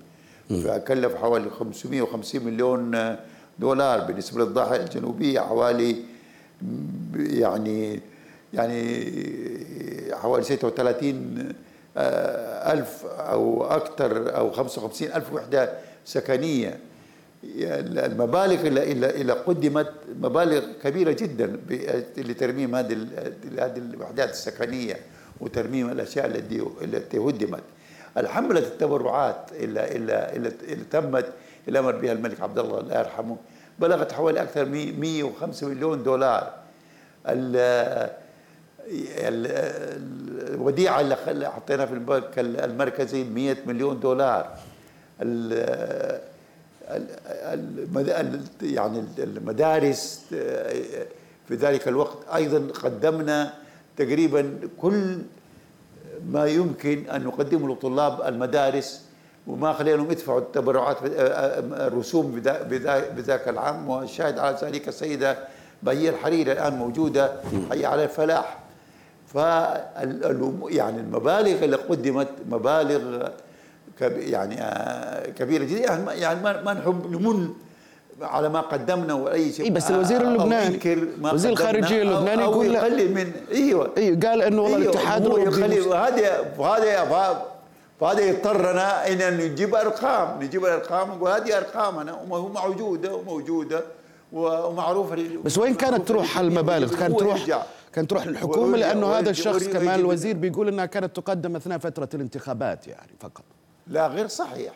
فكلف 0.60 1.14
حوالي 1.14 1.50
550 1.50 2.44
مليون 2.44 3.16
دولار 3.58 4.00
بالنسبة 4.00 4.44
للضاحيه 4.44 4.76
الجنوبيه 4.76 5.40
حوالي 5.40 5.96
يعني 7.16 8.00
يعني 8.54 9.12
حوالي 10.12 10.44
36 10.44 11.52
ألف 11.96 13.04
أو 13.06 13.64
أكثر 13.64 14.36
أو 14.36 14.50
55 14.52 15.08
ألف 15.08 15.32
وحدة 15.32 15.72
سكنية. 16.04 16.78
المبالغ 17.44 18.66
اللي 18.66 19.32
قدمت 19.32 19.92
مبالغ 20.20 20.64
كبيرة 20.84 21.12
جدا 21.12 21.60
لترميم 22.16 22.74
هذه 22.74 23.06
هذه 23.58 23.76
الوحدات 23.76 24.30
السكنية 24.30 24.96
وترميم 25.40 25.90
الأشياء 25.90 26.26
التي 26.82 27.18
هدمت. 27.18 27.62
الحملة 28.16 28.60
التبرعات 28.60 29.50
اللي, 29.52 29.96
اللي, 29.96 30.28
اللي 30.62 30.84
تمت 30.90 31.32
اللي 31.68 31.78
أمر 31.78 31.96
بها 31.96 32.12
الملك 32.12 32.40
عبد 32.40 32.58
الله 32.58 32.80
الله 32.80 32.98
يرحمه. 32.98 33.36
بلغت 33.78 34.12
حوالي 34.12 34.42
أكثر 34.42 34.64
من 34.64 35.00
105 35.00 35.68
مليون 35.68 36.02
دولار. 36.02 36.54
الوديعة 40.48 41.00
اللي 41.00 41.50
حطيناها 41.50 41.86
في 41.86 41.92
البنك 41.92 42.38
المركزي 42.38 43.24
100 43.24 43.56
مليون 43.66 44.00
دولار. 44.00 44.56
يعني 48.62 49.04
المدارس 49.18 50.24
في 51.48 51.54
ذلك 51.54 51.88
الوقت 51.88 52.18
أيضا 52.34 52.72
قدمنا 52.72 53.54
تقريبا 53.96 54.58
كل 54.80 55.18
ما 56.30 56.46
يمكن 56.46 57.04
أن 57.14 57.24
نقدمه 57.24 57.72
لطلاب 57.72 58.22
المدارس 58.26 59.02
وما 59.46 59.72
خليناهم 59.72 60.10
يدفعوا 60.10 60.38
التبرعات 60.38 60.96
الرسوم 61.72 62.40
بذاك 63.16 63.48
العام. 63.48 63.88
والشاهد 63.88 64.38
على 64.38 64.56
ذلك 64.62 64.88
السيدة 64.88 65.38
بهي 65.82 66.08
الحريري 66.08 66.52
الآن 66.52 66.76
موجودة 66.76 67.32
حي 67.70 67.86
على 67.86 68.04
الفلاح. 68.04 68.58
ف 69.26 69.34
يعني 70.68 71.00
المبالغ 71.00 71.64
اللي 71.64 71.76
قدمت 71.76 72.28
مبالغ 72.50 73.28
يعني 74.00 74.60
آه، 74.60 75.30
كبيرة 75.30 75.64
جدا. 75.64 75.78
يعني, 75.80 76.20
يعني 76.20 76.62
ما 76.64 76.74
نحب 76.74 77.10
نمن 77.10 77.48
على 78.20 78.48
ما 78.48 78.60
قدمنا 78.60 79.14
وأي 79.14 79.52
شيء. 79.52 79.64
إيه 79.64 79.70
بس 79.70 79.90
الوزير 79.90 80.20
اللبناني 80.20 81.08
وزير 81.32 81.50
الخارجية 81.52 82.02
اللبناني 82.02 82.42
يقول 82.42 82.66
يقلل 82.66 83.14
من 83.14 83.32
أيوه. 83.52 83.90
أيوه 83.96 84.20
قال 84.20 84.42
إنه 84.42 84.62
والله 84.62 84.76
أيوة 84.76 84.90
الاتحاد 84.90 85.24
يخلي 85.24 85.80
وهذا 85.80 86.54
وهذا 86.58 87.52
فهذا 88.00 88.20
يضطرنا 88.20 89.12
إن 89.12 89.36
نجيب 89.38 89.74
أرقام. 89.74 90.42
نجيب 90.42 90.64
الارقام 90.64 91.10
ونقول 91.10 91.30
هذه 91.30 91.56
ارقامنا 91.58 92.20
وموجودة 92.30 93.14
وموجوده 93.14 93.82
ومعروفه 94.32 95.28
بس 95.44 95.58
وين 95.58 95.74
كانت 95.74 96.08
تروح 96.08 96.38
المبالغ؟ 96.38 96.96
كانت 96.96 97.20
تروح 97.20 97.64
كانت 97.92 98.10
تروح 98.10 98.26
للحكومه 98.26 98.78
لأنه 98.78 99.06
هذا 99.06 99.30
الشخص 99.30 99.64
كمان 99.64 100.00
الوزير 100.00 100.36
بيقول 100.36 100.68
إنها 100.68 100.86
كانت 100.86 101.16
تقدم 101.16 101.56
أثناء 101.56 101.78
فترة 101.78 102.08
الانتخابات 102.14 102.86
يعني 102.88 103.12
فقط. 103.20 103.42
لا 103.86 104.06
غير 104.06 104.26
صحيح. 104.28 104.72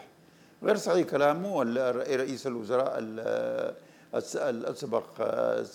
غير 0.63 0.77
صحيح 0.77 1.07
كلامه 1.09 1.63
رئيس 2.17 2.47
الوزراء 2.47 2.95
الاسبق 4.37 5.05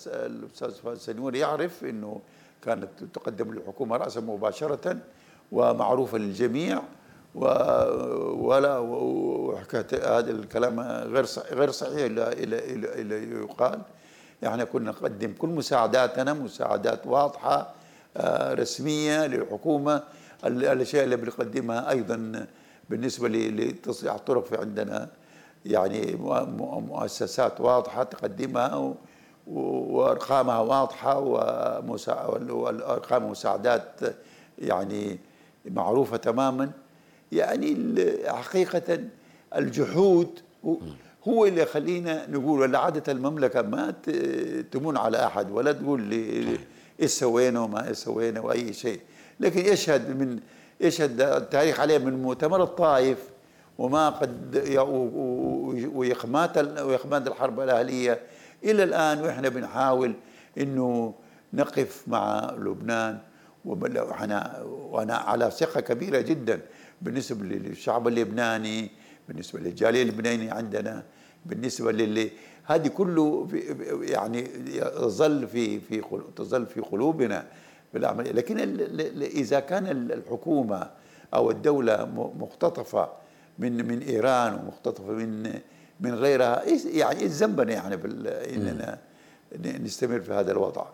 الأستاذ 0.06 0.70
فؤاد 0.70 0.96
سنور 0.96 1.34
يعرف 1.36 1.84
إنه 1.84 2.20
كانت 2.64 2.88
تقدم 3.14 3.54
للحكومة 3.54 3.96
راسا 3.96 4.20
مباشرة 4.20 4.96
ومعروفه 5.52 6.18
للجميع 6.18 6.82
ولا 7.34 8.78
وحكاية 8.78 10.18
هذا 10.18 10.30
الكلام 10.30 10.80
غير 10.80 11.26
غير 11.52 11.70
صحيح 11.70 11.94
إلى 11.94 12.32
إلى 12.32 13.00
إلى 13.00 13.40
يقال. 13.40 13.80
إحنا 14.46 14.64
كنا 14.64 14.90
نقدم 14.90 15.32
كل 15.38 15.48
مساعداتنا 15.48 16.32
مساعدات 16.32 17.06
واضحة 17.06 17.74
آه، 18.16 18.54
رسمية 18.54 19.26
للحكومة. 19.26 20.02
الأشياء 20.44 21.04
اللي 21.04 21.16
بنقدمها 21.16 21.90
أيضا 21.90 22.46
بالنسبة 22.90 23.28
لتصليح 23.28 24.14
الطرق 24.14 24.44
في 24.46 24.56
عندنا 24.56 25.08
يعني 25.66 26.14
مؤسسات 26.88 27.60
واضحة 27.60 28.02
تقدمها 28.02 28.94
وأرقامها 29.46 30.58
واضحة 30.58 31.18
وارقام 32.50 33.30
مساعدات 33.30 34.00
يعني 34.58 35.18
معروفة 35.70 36.16
تماما. 36.16 36.70
يعني 37.32 37.96
حقيقة 38.26 38.98
الجحود 39.56 40.28
هو 41.28 41.46
اللي 41.46 41.62
يخلينا 41.62 42.30
نقول 42.30 42.60
ولا 42.60 42.78
عادة 42.78 43.12
المملكة 43.12 43.62
ما 43.62 43.90
تمون 44.72 44.96
على 44.96 45.26
أحد 45.26 45.50
ولا 45.50 45.72
تقول 45.72 46.00
لي 46.02 46.58
إيش 47.02 47.10
سوينا 47.10 47.60
وما 47.60 47.88
إيش 47.88 47.96
سوينا 47.96 48.40
وأي 48.40 48.72
شيء. 48.72 49.00
لكن 49.40 49.60
يشهد 49.72 50.20
من 50.20 50.40
يشهد 50.82 51.20
التاريخ 51.20 51.80
عليه 51.80 51.98
من 51.98 52.22
مؤتمر 52.22 52.62
الطائف 52.62 53.18
وما 53.78 54.08
قد 54.08 54.56
ويخمات 55.94 56.78
ويخمات 56.80 57.26
الحرب 57.26 57.60
الأهلية. 57.60 58.20
إلى 58.64 58.82
الآن 58.82 59.20
وإحنا 59.20 59.48
بنحاول 59.48 60.14
إنه 60.58 61.14
نقف 61.52 62.04
مع 62.06 62.50
لبنان 62.58 63.18
وأنا 63.64 64.62
وأنا 64.62 65.14
على 65.14 65.50
ثقة 65.50 65.80
كبيرة 65.80 66.20
جدا 66.20 66.60
بالنسبة 67.02 67.44
للشعب 67.44 68.08
اللبناني 68.08 68.90
بالنسبة 69.28 69.60
للجالية 69.60 70.02
اللبنانية 70.02 70.52
عندنا 70.52 71.02
بالنسبة 71.46 71.92
للي 71.92 72.30
هذه 72.64 72.88
كله 72.88 73.48
يعني 74.02 74.48
يظل 74.66 75.48
في 75.48 75.80
في 75.80 76.02
تظل 76.36 76.66
في 76.66 76.80
قلوبنا. 76.80 77.46
بالعملية. 77.94 78.32
لكن 78.32 78.58
إذا 79.20 79.60
كان 79.60 79.86
الحكومة 79.86 80.90
أو 81.34 81.50
الدولة 81.50 82.04
مختطفة 82.38 83.08
من 83.58 83.88
من 83.88 84.02
إيران 84.02 84.54
ومختطفة 84.54 85.12
من 85.12 85.60
من 86.00 86.14
غيرها 86.14 86.62
يعني 86.84 87.20
إيش 87.20 87.32
ذنبنا 87.32 87.72
يعني 87.72 87.94
إننا 88.54 88.98
نستمر 89.64 90.20
في 90.20 90.32
هذا 90.32 90.52
الوضع؟ 90.52 90.86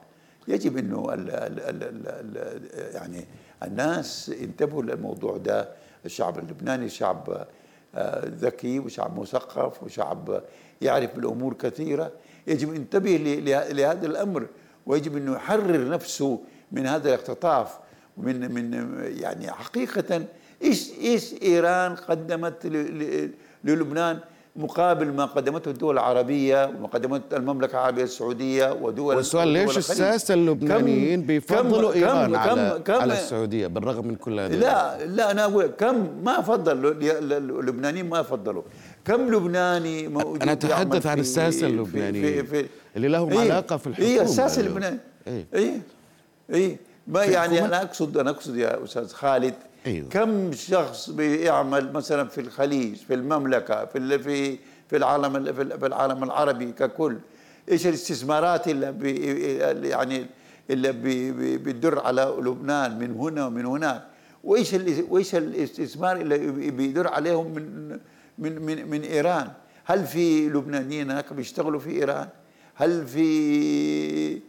يجب 0.49 0.77
إنه 0.77 1.15
ال 1.15 1.31
ال 1.31 1.61
ال 1.61 2.07
ال 2.07 2.95
يعني 2.95 3.25
الناس 3.63 4.33
انتبهوا 4.43 4.83
للموضوع 4.83 5.37
ده. 5.37 5.69
الشعب 6.05 6.39
اللبناني 6.39 6.89
شعب 6.89 7.47
آه، 7.95 8.27
ذكي 8.27 8.79
وشعب 8.79 9.21
مثقف 9.21 9.83
وشعب 9.83 10.43
يعرف 10.83 11.15
بالأمور 11.15 11.55
كثيرة. 11.55 12.13
يجب 12.47 12.75
ينتبه 12.75 13.17
لهذا 13.71 14.07
الأمر. 14.07 14.47
ويجب 14.87 15.17
إنه 15.17 15.33
يحرر 15.33 15.89
نفسه 15.89 16.41
من 16.72 16.87
هذا 16.87 17.09
الاختطاف 17.09 17.78
من 18.16 18.52
من 18.54 18.94
يعني 19.20 19.52
حقيقة 19.52 20.24
إيش 20.62 20.90
إيش 21.00 21.35
إيران 21.42 21.96
قدمت 21.96 22.66
للبنان 23.64 24.18
مقابل 24.57 25.07
ما 25.12 25.24
قدمته 25.24 25.70
الدول 25.70 25.94
العربية 25.94 26.66
وما 26.66 26.87
قدمته 26.87 27.37
المملكة 27.37 27.72
العربية 27.72 28.02
السعودية 28.02 28.72
ودول 28.72 29.16
والسؤال 29.16 29.48
ليش 29.48 29.78
الساسة 29.78 30.35
اللبنانيين 30.35 31.22
بيفضلوا 31.22 31.92
كم 31.92 31.98
إيران 31.98 32.31
كم 32.31 32.37
على, 32.37 32.81
كم 32.85 32.94
على 32.94 33.12
السعودية 33.12 33.66
بالرغم 33.66 34.07
من 34.07 34.14
كل 34.14 34.40
هذه 34.40 34.54
لا 34.54 35.07
لا 35.07 35.31
أنا 35.31 35.44
أقول 35.44 35.66
كم 35.66 36.09
ما 36.24 36.40
فضل 36.40 36.87
اللبنانيين 37.02 38.09
ما 38.09 38.22
فضلوا. 38.22 38.62
كم 39.04 39.35
لبناني 39.35 40.09
موجود 40.09 40.42
أنا 40.42 40.52
أتحدث 40.52 41.07
عن 41.07 41.18
الساسة 41.18 41.66
اللبنانيين 41.66 42.46
اللي 42.96 43.09
لهم 43.09 43.33
إيه 43.33 43.38
علاقة 43.38 43.76
في 43.76 43.87
الحكومة 43.87 44.09
إيه 44.09 44.22
الساسة 44.22 44.61
اللبناني 44.61 44.98
إيه. 45.26 45.46
إيه, 45.54 45.81
إيه؟ 46.51 46.77
ما 47.07 47.25
يعني 47.25 47.65
أنا 47.65 47.83
أقصد 47.83 48.17
أنا 48.17 48.31
أقصد 48.31 48.57
يا 48.57 48.85
أستاذ 48.85 49.13
خالد 49.13 49.55
أيوه. 49.87 50.09
كم 50.09 50.53
شخص 50.53 51.11
بيعمل 51.11 51.93
مثلا 51.93 52.29
في 52.29 52.41
الخليج 52.41 52.97
في 52.97 53.15
المملكة 53.15 53.85
في 53.85 54.19
في 54.19 54.59
في 54.89 54.97
العالم 54.97 55.53
في 55.53 55.87
العالم 55.87 56.25
العربي 56.25 56.73
ككل 56.73 57.17
إيش 57.71 57.87
الاستثمارات 57.87 58.69
اللي 58.69 58.93
بي 58.93 59.15
يعني 59.89 60.27
اللي 60.71 60.93
بي 60.93 61.33
بتدر 61.57 61.99
على 61.99 62.35
لبنان 62.39 62.99
من 62.99 63.11
هنا 63.11 63.47
ومن 63.47 63.67
هناك؟ 63.67 64.03
وإيش 64.45 64.75
وإيش 65.09 65.35
الاستثمار 65.35 66.17
اللي 66.17 66.71
بيدر 66.71 67.09
عليهم 67.09 67.55
من 67.55 67.99
من 68.39 68.63
من, 68.63 68.91
من 68.91 69.03
إيران؟ 69.03 69.49
هل 69.85 70.07
في 70.07 70.49
لبنانيين 70.49 71.11
هناك 71.11 71.33
بيشتغلوا 71.33 71.81
في 71.81 71.91
إيران؟ 71.91 72.29
هل 72.75 73.07
في 73.07 74.41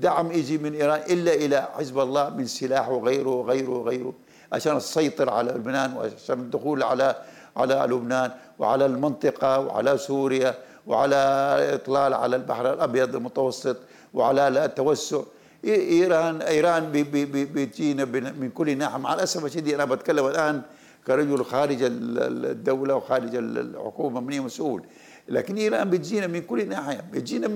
دعم 0.00 0.32
يجي 0.32 0.58
من 0.58 0.74
إيران 0.74 1.00
إلا 1.10 1.34
إلى 1.34 1.68
حزب 1.78 1.98
الله 1.98 2.30
من 2.30 2.46
سلاح 2.46 2.88
وغيره 2.88 3.28
وغيره 3.28 3.70
وغيره 3.70 4.12
عشان 4.52 4.78
تسيطر 4.78 5.30
على 5.30 5.50
لبنان 5.52 5.96
وعشان 5.96 6.40
الدخول 6.40 6.82
على 6.82 7.16
على 7.56 7.74
لبنان 7.90 8.30
وعلى 8.58 8.86
المنطقة 8.86 9.60
وعلى 9.60 9.98
سوريا 9.98 10.54
وعلى 10.86 11.16
اطلال 11.74 12.14
على 12.14 12.36
البحر 12.36 12.72
الأبيض 12.72 13.16
المتوسط 13.16 13.76
وعلى 14.14 14.64
التوسع. 14.64 15.20
إيران 15.64 16.42
إيران 16.42 16.90
بتجينا 17.54 18.04
من 18.40 18.50
كل 18.50 18.78
ناحية. 18.78 18.98
مع 18.98 19.14
الأسف 19.14 19.44
الشديد 19.44 19.74
أنا 19.74 19.84
بتكلم 19.84 20.26
الآن 20.26 20.62
كرجل 21.06 21.44
خارج 21.44 21.78
الدولة 21.82 22.94
وخارج 22.94 23.34
الحكومة 23.34 24.20
مني 24.20 24.40
مسؤول. 24.40 24.82
لكن 25.28 25.56
إيران 25.56 25.90
بتجينا 25.90 26.26
من 26.26 26.40
كل 26.42 26.68
ناحية. 26.68 27.04
بتجينا 27.12 27.48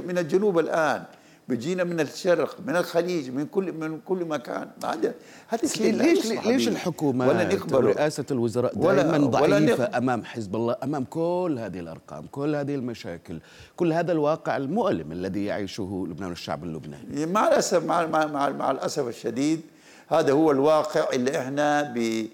من 0.00 0.18
الجنوب 0.18 0.58
الآن. 0.58 1.02
بتجينا 1.48 1.84
من 1.84 2.00
الشرق 2.00 2.56
من 2.66 2.76
الخليج 2.76 3.30
من 3.30 3.46
كل 3.46 3.72
من 3.72 4.00
كل 4.00 4.24
مكان. 4.24 4.68
هذا 4.84 5.14
هذا 5.48 5.62
الشيء 5.62 5.94
ليش 5.94 6.26
ليش 6.26 6.68
الحكومة 6.68 7.28
ولا 7.28 7.54
نقبل 7.54 7.84
رئاسة 7.84 8.24
الوزراء 8.30 8.74
دائما 8.74 9.18
ضعيفة 9.18 9.42
ولا 9.84 9.98
أمام 9.98 10.24
حزب 10.24 10.56
الله 10.56 10.76
أمام 10.82 11.04
كل 11.04 11.56
هذه 11.58 11.78
الأرقام 11.80 12.26
كل 12.30 12.54
هذه 12.54 12.74
المشاكل 12.74 13.38
كل 13.76 13.92
هذا 13.92 14.12
الواقع 14.12 14.56
المؤلم 14.56 15.12
الذي 15.12 15.44
يعيشه 15.44 16.06
لبنان 16.10 16.28
والشعب 16.28 16.64
اللبناني. 16.64 17.26
مع 17.26 17.48
الاسف 17.48 17.84
مع 17.84 18.06
مع 18.06 18.26
مع, 18.26 18.48
مع 18.50 18.70
الأسف 18.70 19.08
الشديد 19.08 19.60
هذا 20.08 20.32
هو 20.32 20.50
الواقع 20.50 21.04
اللي 21.12 21.38
إحنا 21.38 21.82
ب 21.96 22.26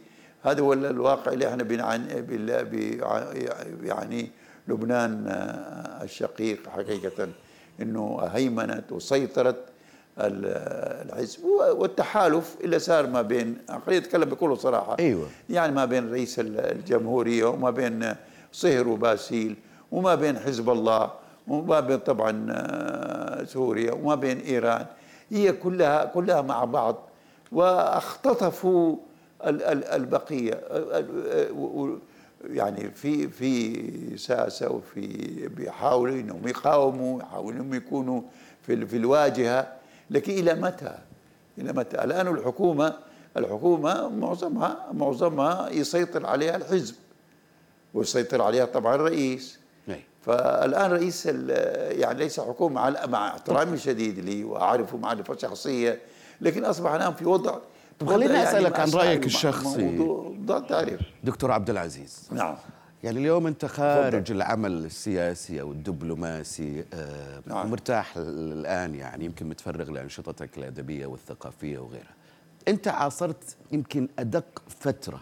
هذا 0.50 0.60
هو 0.62 0.72
الواقع 0.72 1.32
اللي 1.32 1.48
إحنا 1.48 1.62
بنعاني 1.62 2.06
يعني 3.82 4.30
لبنان 4.68 5.26
آه، 5.28 6.04
الشقيق 6.04 6.68
حقيقة 6.68 7.28
أنه 7.82 8.20
هيمنت 8.32 8.92
وسيطرت 8.92 9.56
الحزب 10.18 11.44
والتحالف 11.76 12.56
اللي 12.64 12.78
صار 12.78 13.06
ما 13.06 13.22
بين 13.22 13.56
خلينا 13.86 14.00
نتكلم 14.06 14.24
بكل 14.24 14.56
صراحة. 14.58 14.96
أيوة. 14.98 15.26
يعني 15.50 15.72
ما 15.72 15.84
بين 15.84 16.10
رئيس 16.12 16.36
الجمهورية 16.38 17.44
وما 17.44 17.70
بين 17.70 18.14
صهر 18.52 18.88
وباسيل 18.88 19.56
وما 19.92 20.14
بين 20.14 20.38
حزب 20.38 20.70
الله 20.70 21.10
وما 21.48 21.80
بين 21.80 21.98
طبعا 21.98 22.46
آه، 22.50 23.44
سوريا 23.44 23.92
وما 23.92 24.14
بين 24.14 24.38
إيران. 24.38 24.86
هي 25.30 25.52
كلها 25.52 26.04
كلها 26.04 26.40
مع 26.40 26.64
بعض. 26.64 27.08
وأختطفوا 27.52 28.96
البقية 29.44 30.60
يعني 32.44 32.90
في 32.90 33.28
في 33.28 34.16
ساسة 34.16 34.70
وفي 34.70 35.06
بيحاولوا 35.48 36.14
إنهم 36.14 36.48
يقاوموا 36.48 37.22
يحاولوا 37.22 37.52
إنهم 37.52 37.74
يكونوا 37.74 38.22
في 38.62 38.86
في 38.86 38.96
الواجهة 38.96 39.72
لكن 40.10 40.32
إلى 40.32 40.54
متى؟ 40.54 40.98
إلى 41.58 41.72
متى؟ 41.72 42.04
الآن 42.04 42.28
الحكومة 42.28 42.94
الحكومة 43.36 44.08
معظمها 44.08 44.86
معظمها 44.92 45.68
يسيطر 45.70 46.26
عليها 46.26 46.56
الحزب 46.56 46.94
ويسيطر 47.94 48.42
عليها 48.42 48.64
طبعا 48.64 48.94
الرئيس 48.94 49.58
فالآن 50.22 50.90
رئيس 50.90 51.26
يعني 51.26 52.18
ليس 52.18 52.40
حكومة 52.40 53.06
مع 53.06 53.28
احترامي 53.28 53.72
الشديد 53.72 54.18
لي 54.18 54.44
وأعرفه 54.44 54.96
معرفة 54.96 55.36
شخصية 55.36 55.98
لكن 56.40 56.64
أصبح 56.64 56.90
الآن 56.92 57.14
في 57.14 57.24
وضع 57.24 57.58
طب 57.98 58.06
خليني 58.06 58.32
يعني 58.32 58.48
أسألك 58.48 58.80
عن 58.80 58.90
رأيك 58.90 59.26
الشخصي 59.26 59.82
موضوع 59.82 60.60
تعرف 60.60 61.00
دكتور 61.24 61.52
عبد 61.52 61.70
العزيز 61.70 62.28
نعم 62.32 62.56
يعني 63.04 63.18
اليوم 63.18 63.46
أنت 63.46 63.64
خارج 63.64 64.26
فضل. 64.26 64.36
العمل 64.36 64.72
السياسي 64.72 65.60
أو 65.60 65.72
الدبلوماسي 65.72 66.84
آه 66.94 67.42
نعم. 67.46 67.70
مرتاح 67.70 68.14
الآن 68.16 68.94
يعني 68.94 69.24
يمكن 69.24 69.48
متفرغ 69.48 69.90
لأنشطتك 69.90 70.58
الأدبية 70.58 71.06
والثقافية 71.06 71.78
وغيرها 71.78 72.14
أنت 72.68 72.88
عاصرت 72.88 73.56
يمكن 73.72 74.08
أدق 74.18 74.62
فترة 74.68 75.20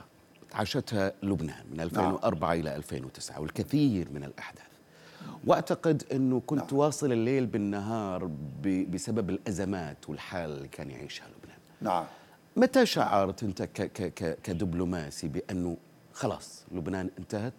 عاشتها 0.55 1.13
لبنان 1.23 1.65
من 1.73 1.81
2004 1.81 2.49
نعم. 2.49 2.61
إلى 2.61 2.77
2009 2.77 3.41
والكثير 3.41 4.09
من 4.11 4.25
الأحداث 4.25 4.63
وأعتقد 5.47 6.03
أنه 6.13 6.43
كنت 6.47 6.73
نعم. 6.73 6.81
واصل 6.81 7.13
الليل 7.13 7.47
بالنهار 7.47 8.31
بسبب 8.65 9.31
الأزمات 9.31 10.09
والحال 10.09 10.51
اللي 10.51 10.69
كان 10.69 10.91
يعيشها 10.91 11.27
لبنان 11.27 11.59
نعم 11.81 12.05
متى 12.57 12.87
شعرت 12.87 13.43
أنت 13.43 13.63
كدبلوماسي 14.43 15.29
بأنه 15.29 15.77
خلاص 16.13 16.65
لبنان 16.73 17.11
انتهت؟ 17.19 17.53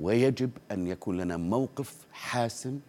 ويجب 0.00 0.50
أن 0.72 0.86
يكون 0.86 1.16
لنا 1.16 1.36
موقف 1.36 1.96
حاسم 2.12 2.80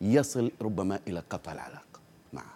يصل 0.00 0.50
ربما 0.62 1.00
إلى 1.08 1.22
قطع 1.30 1.52
العلاقة 1.52 2.00
معها 2.32 2.54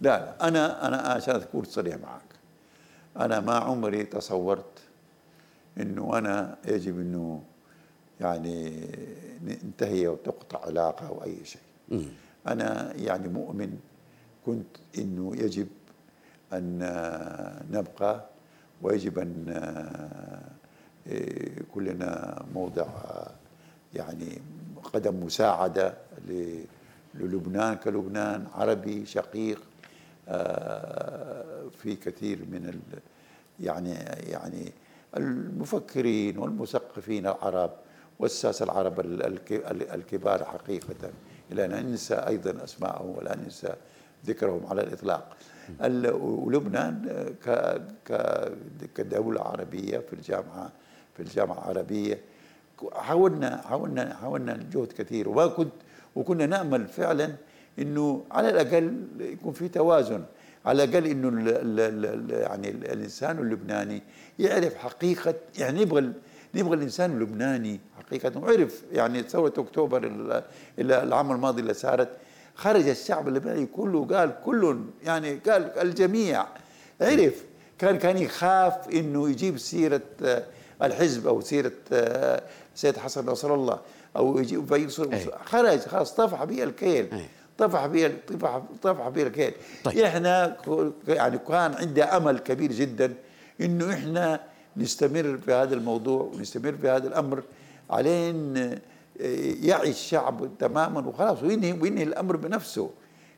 لا 0.00 0.18
لا 0.18 0.48
أنا 0.48 0.86
أنا 0.88 0.96
عشان 0.96 1.34
اكون 1.34 1.64
صريح 1.64 1.96
معك. 1.96 2.22
أنا 3.16 3.40
ما 3.40 3.54
عمري 3.54 4.04
تصورت 4.04 4.78
إنه 5.80 6.18
أنا 6.18 6.56
يجب 6.66 7.00
إنه 7.00 7.42
يعني 8.20 8.86
ننتهي 9.44 10.08
وتقطع 10.08 10.66
علاقة 10.66 11.08
أو 11.08 11.24
أي 11.24 11.44
شيء. 11.44 11.62
م. 11.88 12.02
أنا 12.46 12.94
يعني 12.96 13.28
مؤمن 13.28 13.78
كنت 14.46 14.76
إنه 14.98 15.36
يجب 15.36 15.68
أن 16.52 16.78
نبقى 17.70 18.24
ويجب 18.82 19.18
أن 19.18 19.60
يكون 21.60 21.84
لنا 21.84 22.42
موضع 22.54 22.86
يعني 23.94 24.38
قدم 24.82 25.24
مساعدة 25.24 25.94
للبنان 27.14 27.74
كلبنان 27.76 28.46
عربي 28.54 29.06
شقيق 29.06 29.60
في 31.82 31.96
كثير 32.02 32.38
من 32.50 32.68
ال 32.68 33.00
يعني 33.66 33.92
يعني 34.30 34.72
المفكرين 35.16 36.38
والمثقفين 36.38 37.26
العرب 37.26 37.70
والساسة 38.18 38.64
العرب 38.64 39.00
الكبار 39.94 40.44
حقيقة. 40.44 41.10
أن 41.52 41.70
ننسى 41.70 42.14
أيضا 42.14 42.64
أسماءهم 42.64 43.18
ولا 43.18 43.36
ننسى 43.36 43.74
ذكرهم 44.26 44.66
على 44.66 44.80
الإطلاق. 44.82 45.36
ولبنان 46.20 47.26
كدولة 48.94 49.40
عربية 49.40 49.98
في 49.98 50.12
الجامعة 50.12 50.72
في 51.16 51.22
الجامعة 51.22 51.58
العربية. 51.58 52.20
حاولنا 52.92 53.56
حاولنا 53.56 54.14
حاولنا 54.14 54.60
جهد 54.72 54.92
كثير. 54.98 55.28
وما 55.28 55.46
كنت 55.46 55.72
وكنا 56.16 56.46
نأمل 56.46 56.86
فعلا 56.86 57.34
إنه 57.78 58.24
على 58.30 58.48
الأقل 58.50 59.02
يكون 59.20 59.52
في 59.52 59.68
توازن. 59.68 60.24
على 60.66 60.84
الأقل 60.84 61.06
إنه 61.06 61.28
ال 61.28 61.48
ال 61.48 62.06
ال 62.06 62.30
يعني 62.30 62.70
الإنسان 62.70 63.38
اللبناني 63.38 64.02
يعرف 64.38 64.74
حقيقة 64.74 65.34
يعني 65.58 65.84
نبغى 65.84 66.12
نبغى 66.54 66.74
الإنسان 66.76 67.12
اللبناني 67.12 67.80
حقيقة. 67.98 68.38
وعرف 68.38 68.82
يعني 68.92 69.22
ثوره 69.22 69.52
أكتوبر 69.58 70.12
العام 70.78 71.32
الماضي 71.32 71.60
اللي 71.60 71.74
صارت. 71.74 72.08
خرج 72.58 72.88
الشعب 72.88 73.28
اللبناني 73.28 73.66
كله 73.66 74.04
قال 74.06 74.34
كل 74.44 74.78
يعني 75.04 75.34
قال 75.34 75.78
الجميع. 75.78 76.44
عرف؟ 77.00 77.44
كان 77.78 77.98
كان 77.98 78.18
يخاف 78.18 78.88
إنه 78.88 79.30
يجيب 79.30 79.58
سيرة 79.58 80.00
آه، 80.22 80.44
الحزب 80.82 81.26
أو 81.26 81.40
سيرة 81.40 81.72
آه، 81.92 82.42
سيد 82.74 82.96
حسن 82.96 83.26
نصر 83.26 83.54
الله 83.54 83.78
أو 84.16 84.38
يجيب 84.38 84.74
فيصل 84.74 85.10
خرج 85.44 85.78
خلاص 85.78 86.14
طفح 86.14 86.44
به 86.44 86.62
الكيل. 86.64 87.08
طفح 87.58 87.86
به 87.86 88.12
طفح 88.28 88.60
طفح 88.82 89.08
به 89.08 89.22
الكيل. 89.22 89.52
طيب. 89.84 89.98
إحنا 89.98 90.56
يعني 91.08 91.38
كان 91.38 91.74
عندنا 91.74 92.16
أمل 92.16 92.38
كبير 92.38 92.72
جدا 92.72 93.14
إنه 93.60 93.92
إحنا 93.94 94.40
نستمر 94.76 95.38
في 95.44 95.52
هذا 95.52 95.74
الموضوع 95.74 96.22
ونستمر 96.22 96.72
في 96.72 96.88
هذا 96.88 97.08
الأمر 97.08 97.42
علين 97.90 98.54
يعي 99.62 99.90
الشعب 99.90 100.48
تماما 100.58 101.08
وخلاص 101.08 101.42
وينهي 101.42 101.72
وينهي 101.72 102.02
الأمر 102.02 102.36
بنفسه. 102.36 102.90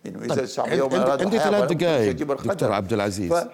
إنه 0.07 0.19
إذا 0.19 0.35
طيب 0.35 0.45
الشعب 0.45 0.73
يوم 0.73 0.95
أراد 0.95 1.23
عندي 1.23 1.39
ثلاث 1.39 1.73
دقائق 1.73 2.13
دكتور 2.13 2.73
عبد 2.73 2.93
العزيز. 2.93 3.33
ف... 3.33 3.49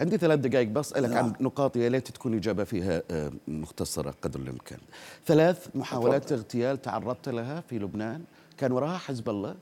عندي 0.00 0.16
ثلاث 0.18 0.38
دقائق 0.38 0.68
بسألك 0.68 1.10
نعم. 1.10 1.24
عن 1.24 1.32
نقاط 1.40 1.76
يا 1.76 1.88
ليت 1.88 2.08
تكون 2.08 2.36
إجابة 2.36 2.64
فيها 2.64 3.02
آه، 3.10 3.32
مختصرة 3.48 4.14
قدر 4.22 4.40
الإمكان. 4.40 4.78
ثلاث 5.26 5.68
محاولات 5.74 6.22
أفضل. 6.22 6.36
اغتيال 6.36 6.82
تعرضت 6.82 7.28
لها 7.28 7.60
في 7.60 7.78
لبنان. 7.78 8.22
كان 8.58 8.72
وراها 8.72 8.98
حزب 8.98 9.28
الله؟ 9.28 9.54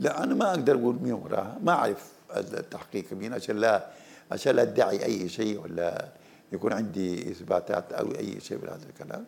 لا 0.00 0.24
أنا 0.24 0.34
ما 0.34 0.50
أقدر 0.50 0.74
أقول 0.74 0.96
مين 1.02 1.12
وراها. 1.12 1.58
ما 1.62 1.72
أعرف 1.72 2.12
التحقيق 2.36 3.12
مين 3.12 3.32
عشان 3.32 3.56
لا 3.56 3.86
عشان 4.32 4.56
لا 4.56 4.62
أدعي 4.62 5.04
أي 5.04 5.28
شيء 5.28 5.60
ولا 5.60 6.08
يكون 6.52 6.72
عندي 6.72 7.30
إثباتات 7.30 7.92
أو 7.92 8.10
أي 8.18 8.40
شيء 8.40 8.58
بهذا 8.58 8.86
الكلام. 8.88 9.24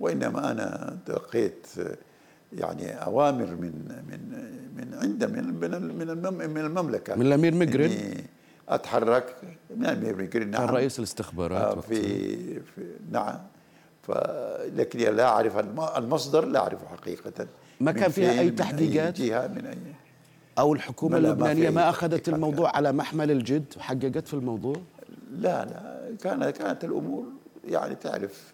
وإنما 0.00 0.50
أنا 0.50 0.98
تلقيت 1.06 1.66
يعني 2.52 2.92
أوامر 2.92 3.46
من 3.46 3.72
من 4.08 4.20
من 4.76 4.94
عند 4.94 5.24
من 5.24 5.44
من 5.54 6.50
من 6.50 6.58
المملكة. 6.58 7.14
من 7.14 7.26
الأمير 7.26 7.54
مجرن 7.54 7.90
أتحرك. 8.68 9.36
من 9.76 9.86
الأمير 9.86 10.16
مجرن 10.16 10.50
نعم. 10.50 10.66
كان 10.66 10.74
رئيس 10.74 10.98
الاستخبارات 10.98 11.76
آه، 11.76 11.80
في, 11.80 12.00
في 12.60 12.86
نعم. 13.10 13.38
ف 14.02 14.10
لكن 14.74 14.98
لا 14.98 15.24
أعرف 15.24 15.58
المصدر 15.98 16.44
لا 16.44 16.58
اعرفه 16.58 16.86
حقيقة. 16.86 17.46
ما 17.80 17.92
كان 17.92 18.10
فيها 18.10 18.40
أي 18.40 18.50
تحقيقات 18.50 19.20
من 19.20 19.24
أي 19.24 19.28
جهة 19.28 19.46
من 19.46 19.66
أي 19.66 19.78
أو 20.58 20.74
الحكومة 20.74 21.16
اللبنانية 21.16 21.70
ما, 21.70 21.74
ما 21.74 21.88
أخذت 21.88 22.28
الموضوع 22.28 22.76
على 22.76 22.92
محمل 22.92 23.30
الجد 23.30 23.64
وحققت 23.76 24.28
في 24.28 24.34
الموضوع؟ 24.34 24.76
لا 25.30 25.64
لا. 25.64 26.16
كانت 26.22 26.56
كانت 26.56 26.84
الأمور 26.84 27.24
يعني 27.64 27.94
تعرف 27.94 28.53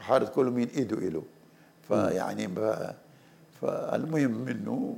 حارة 0.00 0.24
كل 0.24 0.44
مين 0.44 0.68
إيده 0.68 0.96
له 0.96 1.22
فيعني 1.88 2.48
فالمهم 3.62 4.48
إنه 4.48 4.96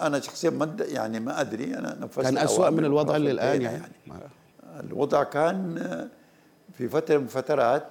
أنا 0.00 0.20
شخصيا 0.20 0.50
ما 0.50 0.76
يعني 0.80 1.20
ما 1.20 1.40
أدري 1.40 1.78
أنا 1.78 1.98
نفذت 2.00 2.24
كان 2.24 2.38
اسوء 2.38 2.70
من 2.70 2.84
الوضع 2.84 3.16
اللي 3.16 3.30
الان 3.30 3.62
يعني, 3.62 3.82
يعني. 4.06 4.22
الوضع 4.80 5.22
كان 5.22 6.08
في 6.72 6.88
فترة 6.88 7.18
من 7.18 7.26
فترات 7.26 7.86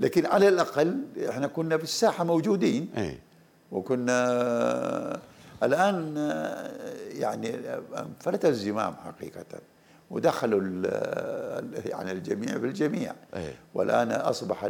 لكن 0.00 0.26
على 0.26 0.48
الأقل 0.48 1.04
إحنا 1.28 1.46
كنا 1.46 1.76
في 1.76 1.84
الساحة 1.84 2.24
موجودين. 2.24 2.88
أي. 2.96 3.18
وكنا 3.72 5.20
الآن 5.62 6.16
يعني 7.12 7.54
انفلت 7.96 8.44
الزمام 8.44 8.94
حقيقة 8.94 9.44
ودخلوا 10.10 10.60
يعني 11.84 12.12
الجميع 12.12 12.56
بالجميع. 12.56 13.12
أي. 13.36 13.54
والآن 13.74 14.12
أصبح 14.12 14.64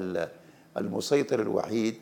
المسيطر 0.77 1.43
الوحيد 1.43 1.95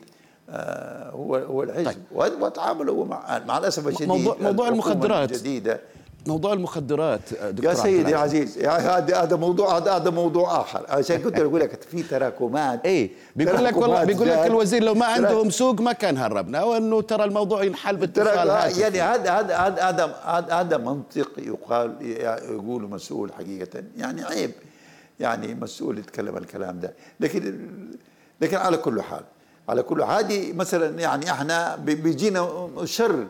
آه، 0.49 1.09
هو 1.09 1.35
هو 1.35 1.63
الحزب. 1.63 1.97
طيب. 2.15 2.41
وتعاملوا 2.41 3.05
مع 3.05 3.39
مع 3.47 3.57
الأسف 3.57 3.87
الشديد 3.87 4.07
موضوع, 4.07 4.37
موضوع 4.41 4.67
المخدرات. 4.67 5.31
الجديدة. 5.31 5.79
موضوع 6.27 6.53
المخدرات 6.53 7.19
دكتور 7.43 7.69
يا 7.69 7.73
سيدي 7.73 8.11
العزيز. 8.11 8.57
هذا 8.57 9.23
هذا 9.23 9.35
موضوع 9.35 9.77
هذا 9.77 9.91
هذا 9.91 10.09
موضوع 10.09 10.61
آخر. 10.61 10.85
عشان 10.89 11.17
كنت 11.21 11.39
أقول 11.39 11.61
لك 11.61 11.83
في 11.83 12.03
تراكمات 12.03 12.85
إيه 12.85 13.09
بيقول 13.35 13.63
لك 13.63 13.77
والله 13.77 14.03
بيقول 14.03 14.27
لك. 14.27 14.37
الوزير 14.37 14.83
لو 14.83 14.93
ما 14.93 15.05
عندهم 15.05 15.49
سوق 15.49 15.81
ما 15.81 15.93
كان 15.93 16.17
هربنا 16.17 16.63
وأنه 16.63 17.01
ترى 17.01 17.23
الموضوع 17.23 17.63
ينحل 17.63 17.95
باتصال 17.95 18.49
هاتفي 18.49 18.81
يعني 18.81 19.01
هذا 19.01 19.31
هذا 19.31 19.57
هذا 19.57 20.15
هذا 20.51 20.77
منطق 20.77 21.31
يقال 21.37 21.95
يقول 22.49 22.81
مسؤول 22.89 23.33
حقيقة. 23.33 23.83
يعني 23.97 24.23
عيب 24.23 24.51
يعني 25.19 25.55
مسؤول 25.55 25.97
يتكلم 25.97 26.37
الكلام 26.37 26.79
ده. 26.79 26.93
لكن 27.19 27.69
لكن 28.41 28.57
على 28.57 28.77
كل 28.77 29.01
حال 29.01 29.23
على 29.69 29.83
كل 29.83 30.01
هذه 30.01 30.53
مثلا 30.53 30.99
يعني 30.99 31.31
إحنا 31.31 31.75
بي- 31.75 31.95
بيجينا 31.95 32.69
شر 32.85 33.27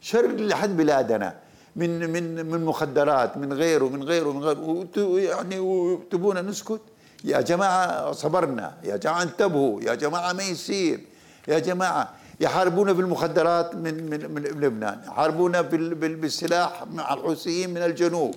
شر 0.00 0.26
لحد 0.26 0.76
بلادنا 0.76 1.34
من 1.76 2.10
من 2.10 2.46
من 2.46 2.64
مخدرات 2.64 3.36
من 3.36 3.52
غيره 3.52 3.84
من 3.88 4.02
غيره 4.04 4.32
من 4.32 4.42
غيره. 4.44 4.86
يعني 5.20 5.58
وتبونا 5.58 6.42
نسكت. 6.42 6.80
يا 7.24 7.40
جماعة 7.40 8.12
صبرنا 8.12 8.74
يا 8.84 8.96
جماعة 8.96 9.22
انتبهوا 9.22 9.80
يا 9.80 9.94
جماعة 9.94 10.32
ما 10.32 10.42
يصير. 10.42 11.00
يا 11.48 11.58
جماعة 11.58 12.12
يحاربونا 12.40 12.92
بالمخدرات 12.92 13.74
من 13.74 14.10
من 14.10 14.34
من 14.34 14.42
لبنان 14.42 15.00
يحاربونا 15.06 15.60
بال- 15.60 15.94
بال- 15.94 16.16
بالسلاح 16.16 16.84
مع 16.92 17.14
الحوثيين 17.14 17.70
من 17.70 17.82
الجنوب 17.82 18.34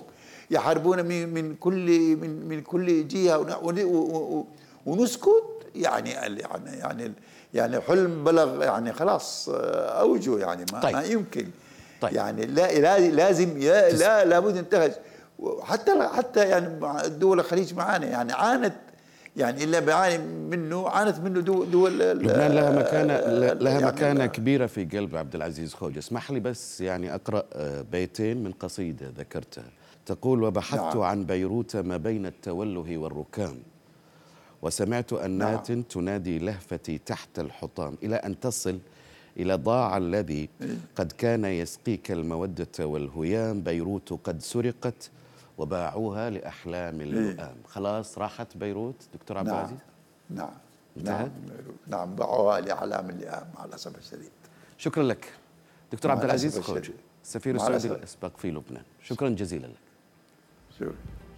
يحاربونا 0.50 1.02
من 1.02 1.34
من 1.34 1.54
كل 1.54 2.16
من 2.16 2.48
من 2.48 2.60
كل 2.60 3.04
و- 4.36 4.46
ونسكت. 4.86 5.55
يعني 5.82 6.26
ال- 6.26 6.40
يعني 6.40 6.78
يعني 6.78 7.12
يعني 7.54 7.80
حلم 7.80 8.24
بلغ 8.24 8.62
يعني 8.64 8.92
خلاص 8.92 9.48
آه، 9.48 10.00
أوجه 10.00 10.38
يعني 10.38 10.64
ما, 10.72 10.80
طيب. 10.80 10.96
ما 10.96 11.02
يمكن 11.02 11.46
طيب. 12.00 12.12
يعني 12.12 12.46
لا 12.46 12.78
لا- 12.78 12.98
لازم 13.10 13.62
يا 13.62 13.90
لا 13.92 14.24
لابد 14.24 14.58
نتخذ 14.58 14.90
حتى 15.62 16.08
حتى 16.16 16.48
يعني 16.48 16.78
دول 17.08 17.40
الخليج 17.40 17.74
معانا 17.74 18.06
يعني 18.06 18.32
عانت 18.32 18.74
يعني 19.36 19.64
إلا 19.64 19.80
بيعاني 19.80 20.18
منه 20.50 20.88
عانت 20.88 21.18
منه 21.18 21.40
دول, 21.40 21.70
دول 21.70 21.98
لبنان 21.98 22.52
لها 22.52 22.70
مكانة 22.70 23.14
لها 23.52 23.72
يعني 23.72 23.86
مكانة 23.86 24.26
كبيرة 24.26 24.66
في 24.66 24.84
قلب 24.84 25.16
عبد 25.16 25.34
العزيز 25.34 25.74
خوجة 25.74 25.98
اسمح 25.98 26.30
لي 26.30 26.40
بس 26.40 26.80
يعني 26.80 27.14
أقرأ 27.14 27.42
آه، 27.52 27.82
بيتين 27.92 28.44
من 28.44 28.52
قصيدة 28.52 29.06
ذكرتها 29.18 29.64
تقول 30.06 30.42
وبحثت 30.42 30.80
نعم. 30.80 31.00
عن 31.00 31.24
بيروت 31.24 31.76
ما 31.76 31.96
بين 31.96 32.26
التوله 32.26 32.96
والركام 32.98 33.58
وسمعت 34.62 35.12
أنات 35.12 35.72
تنادي 35.72 36.38
لهفتي 36.38 36.98
تحت 36.98 37.38
الحطام. 37.38 37.96
إلى 38.02 38.16
أن 38.16 38.40
تصل 38.40 38.78
إلى 39.36 39.54
ضاع 39.54 39.96
الذي 39.96 40.48
قد 40.96 41.12
كان 41.12 41.44
يسقيك 41.44 42.10
المودة 42.10 42.86
والهيام 42.86 43.60
بيروت 43.60 44.12
قد 44.24 44.42
سرقت 44.42 45.10
وباعوها 45.58 46.30
لأحلام 46.30 47.00
اللؤام. 47.00 47.56
خلاص 47.68 48.18
راحت 48.18 48.56
بيروت؟ 48.56 48.94
دكتور 49.14 49.38
عبد 49.38 49.48
نعم. 49.48 49.58
العزيز؟ 49.58 49.78
نعم؟ 50.30 50.50
نعم 50.96 51.30
نعم 51.86 52.14
باعوها 52.14 52.60
لاعلام 52.60 53.10
اللئام 53.10 53.46
مع 53.58 53.64
الاسف 53.64 53.98
الشديد. 53.98 54.30
شكرا 54.78 55.02
لك. 55.02 55.32
دكتور 55.92 56.10
عبد 56.10 56.24
العزيز 56.24 56.56
الأسف 56.56 56.76
الشديد. 56.76 56.96
السفير 57.24 57.54
السعودي 57.54 57.74
الأسف. 57.74 57.92
الأسبق 57.92 58.36
في 58.36 58.50
لبنان. 58.50 58.84
شكرا 59.02 59.28
جزيلا 59.28 59.66
لك. 59.66 59.76
شكرا. 60.78 60.94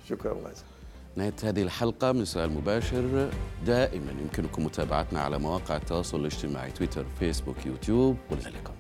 شكرا. 0.08 0.32
الله 0.32 0.50
يسلمك 0.50 0.77
نهاية 1.18 1.34
هذه 1.44 1.62
الحلقة 1.62 2.12
من 2.12 2.24
سؤال 2.24 2.50
مباشر 2.50 3.30
دائما 3.66 4.12
يمكنكم 4.22 4.64
متابعتنا 4.64 5.20
على 5.20 5.38
مواقع 5.38 5.76
التواصل 5.76 6.20
الاجتماعي 6.20 6.70
تويتر 6.70 7.06
فيسبوك 7.18 7.66
يوتيوب 7.66 8.16
والى 8.30 8.48
اللقاء. 8.48 8.74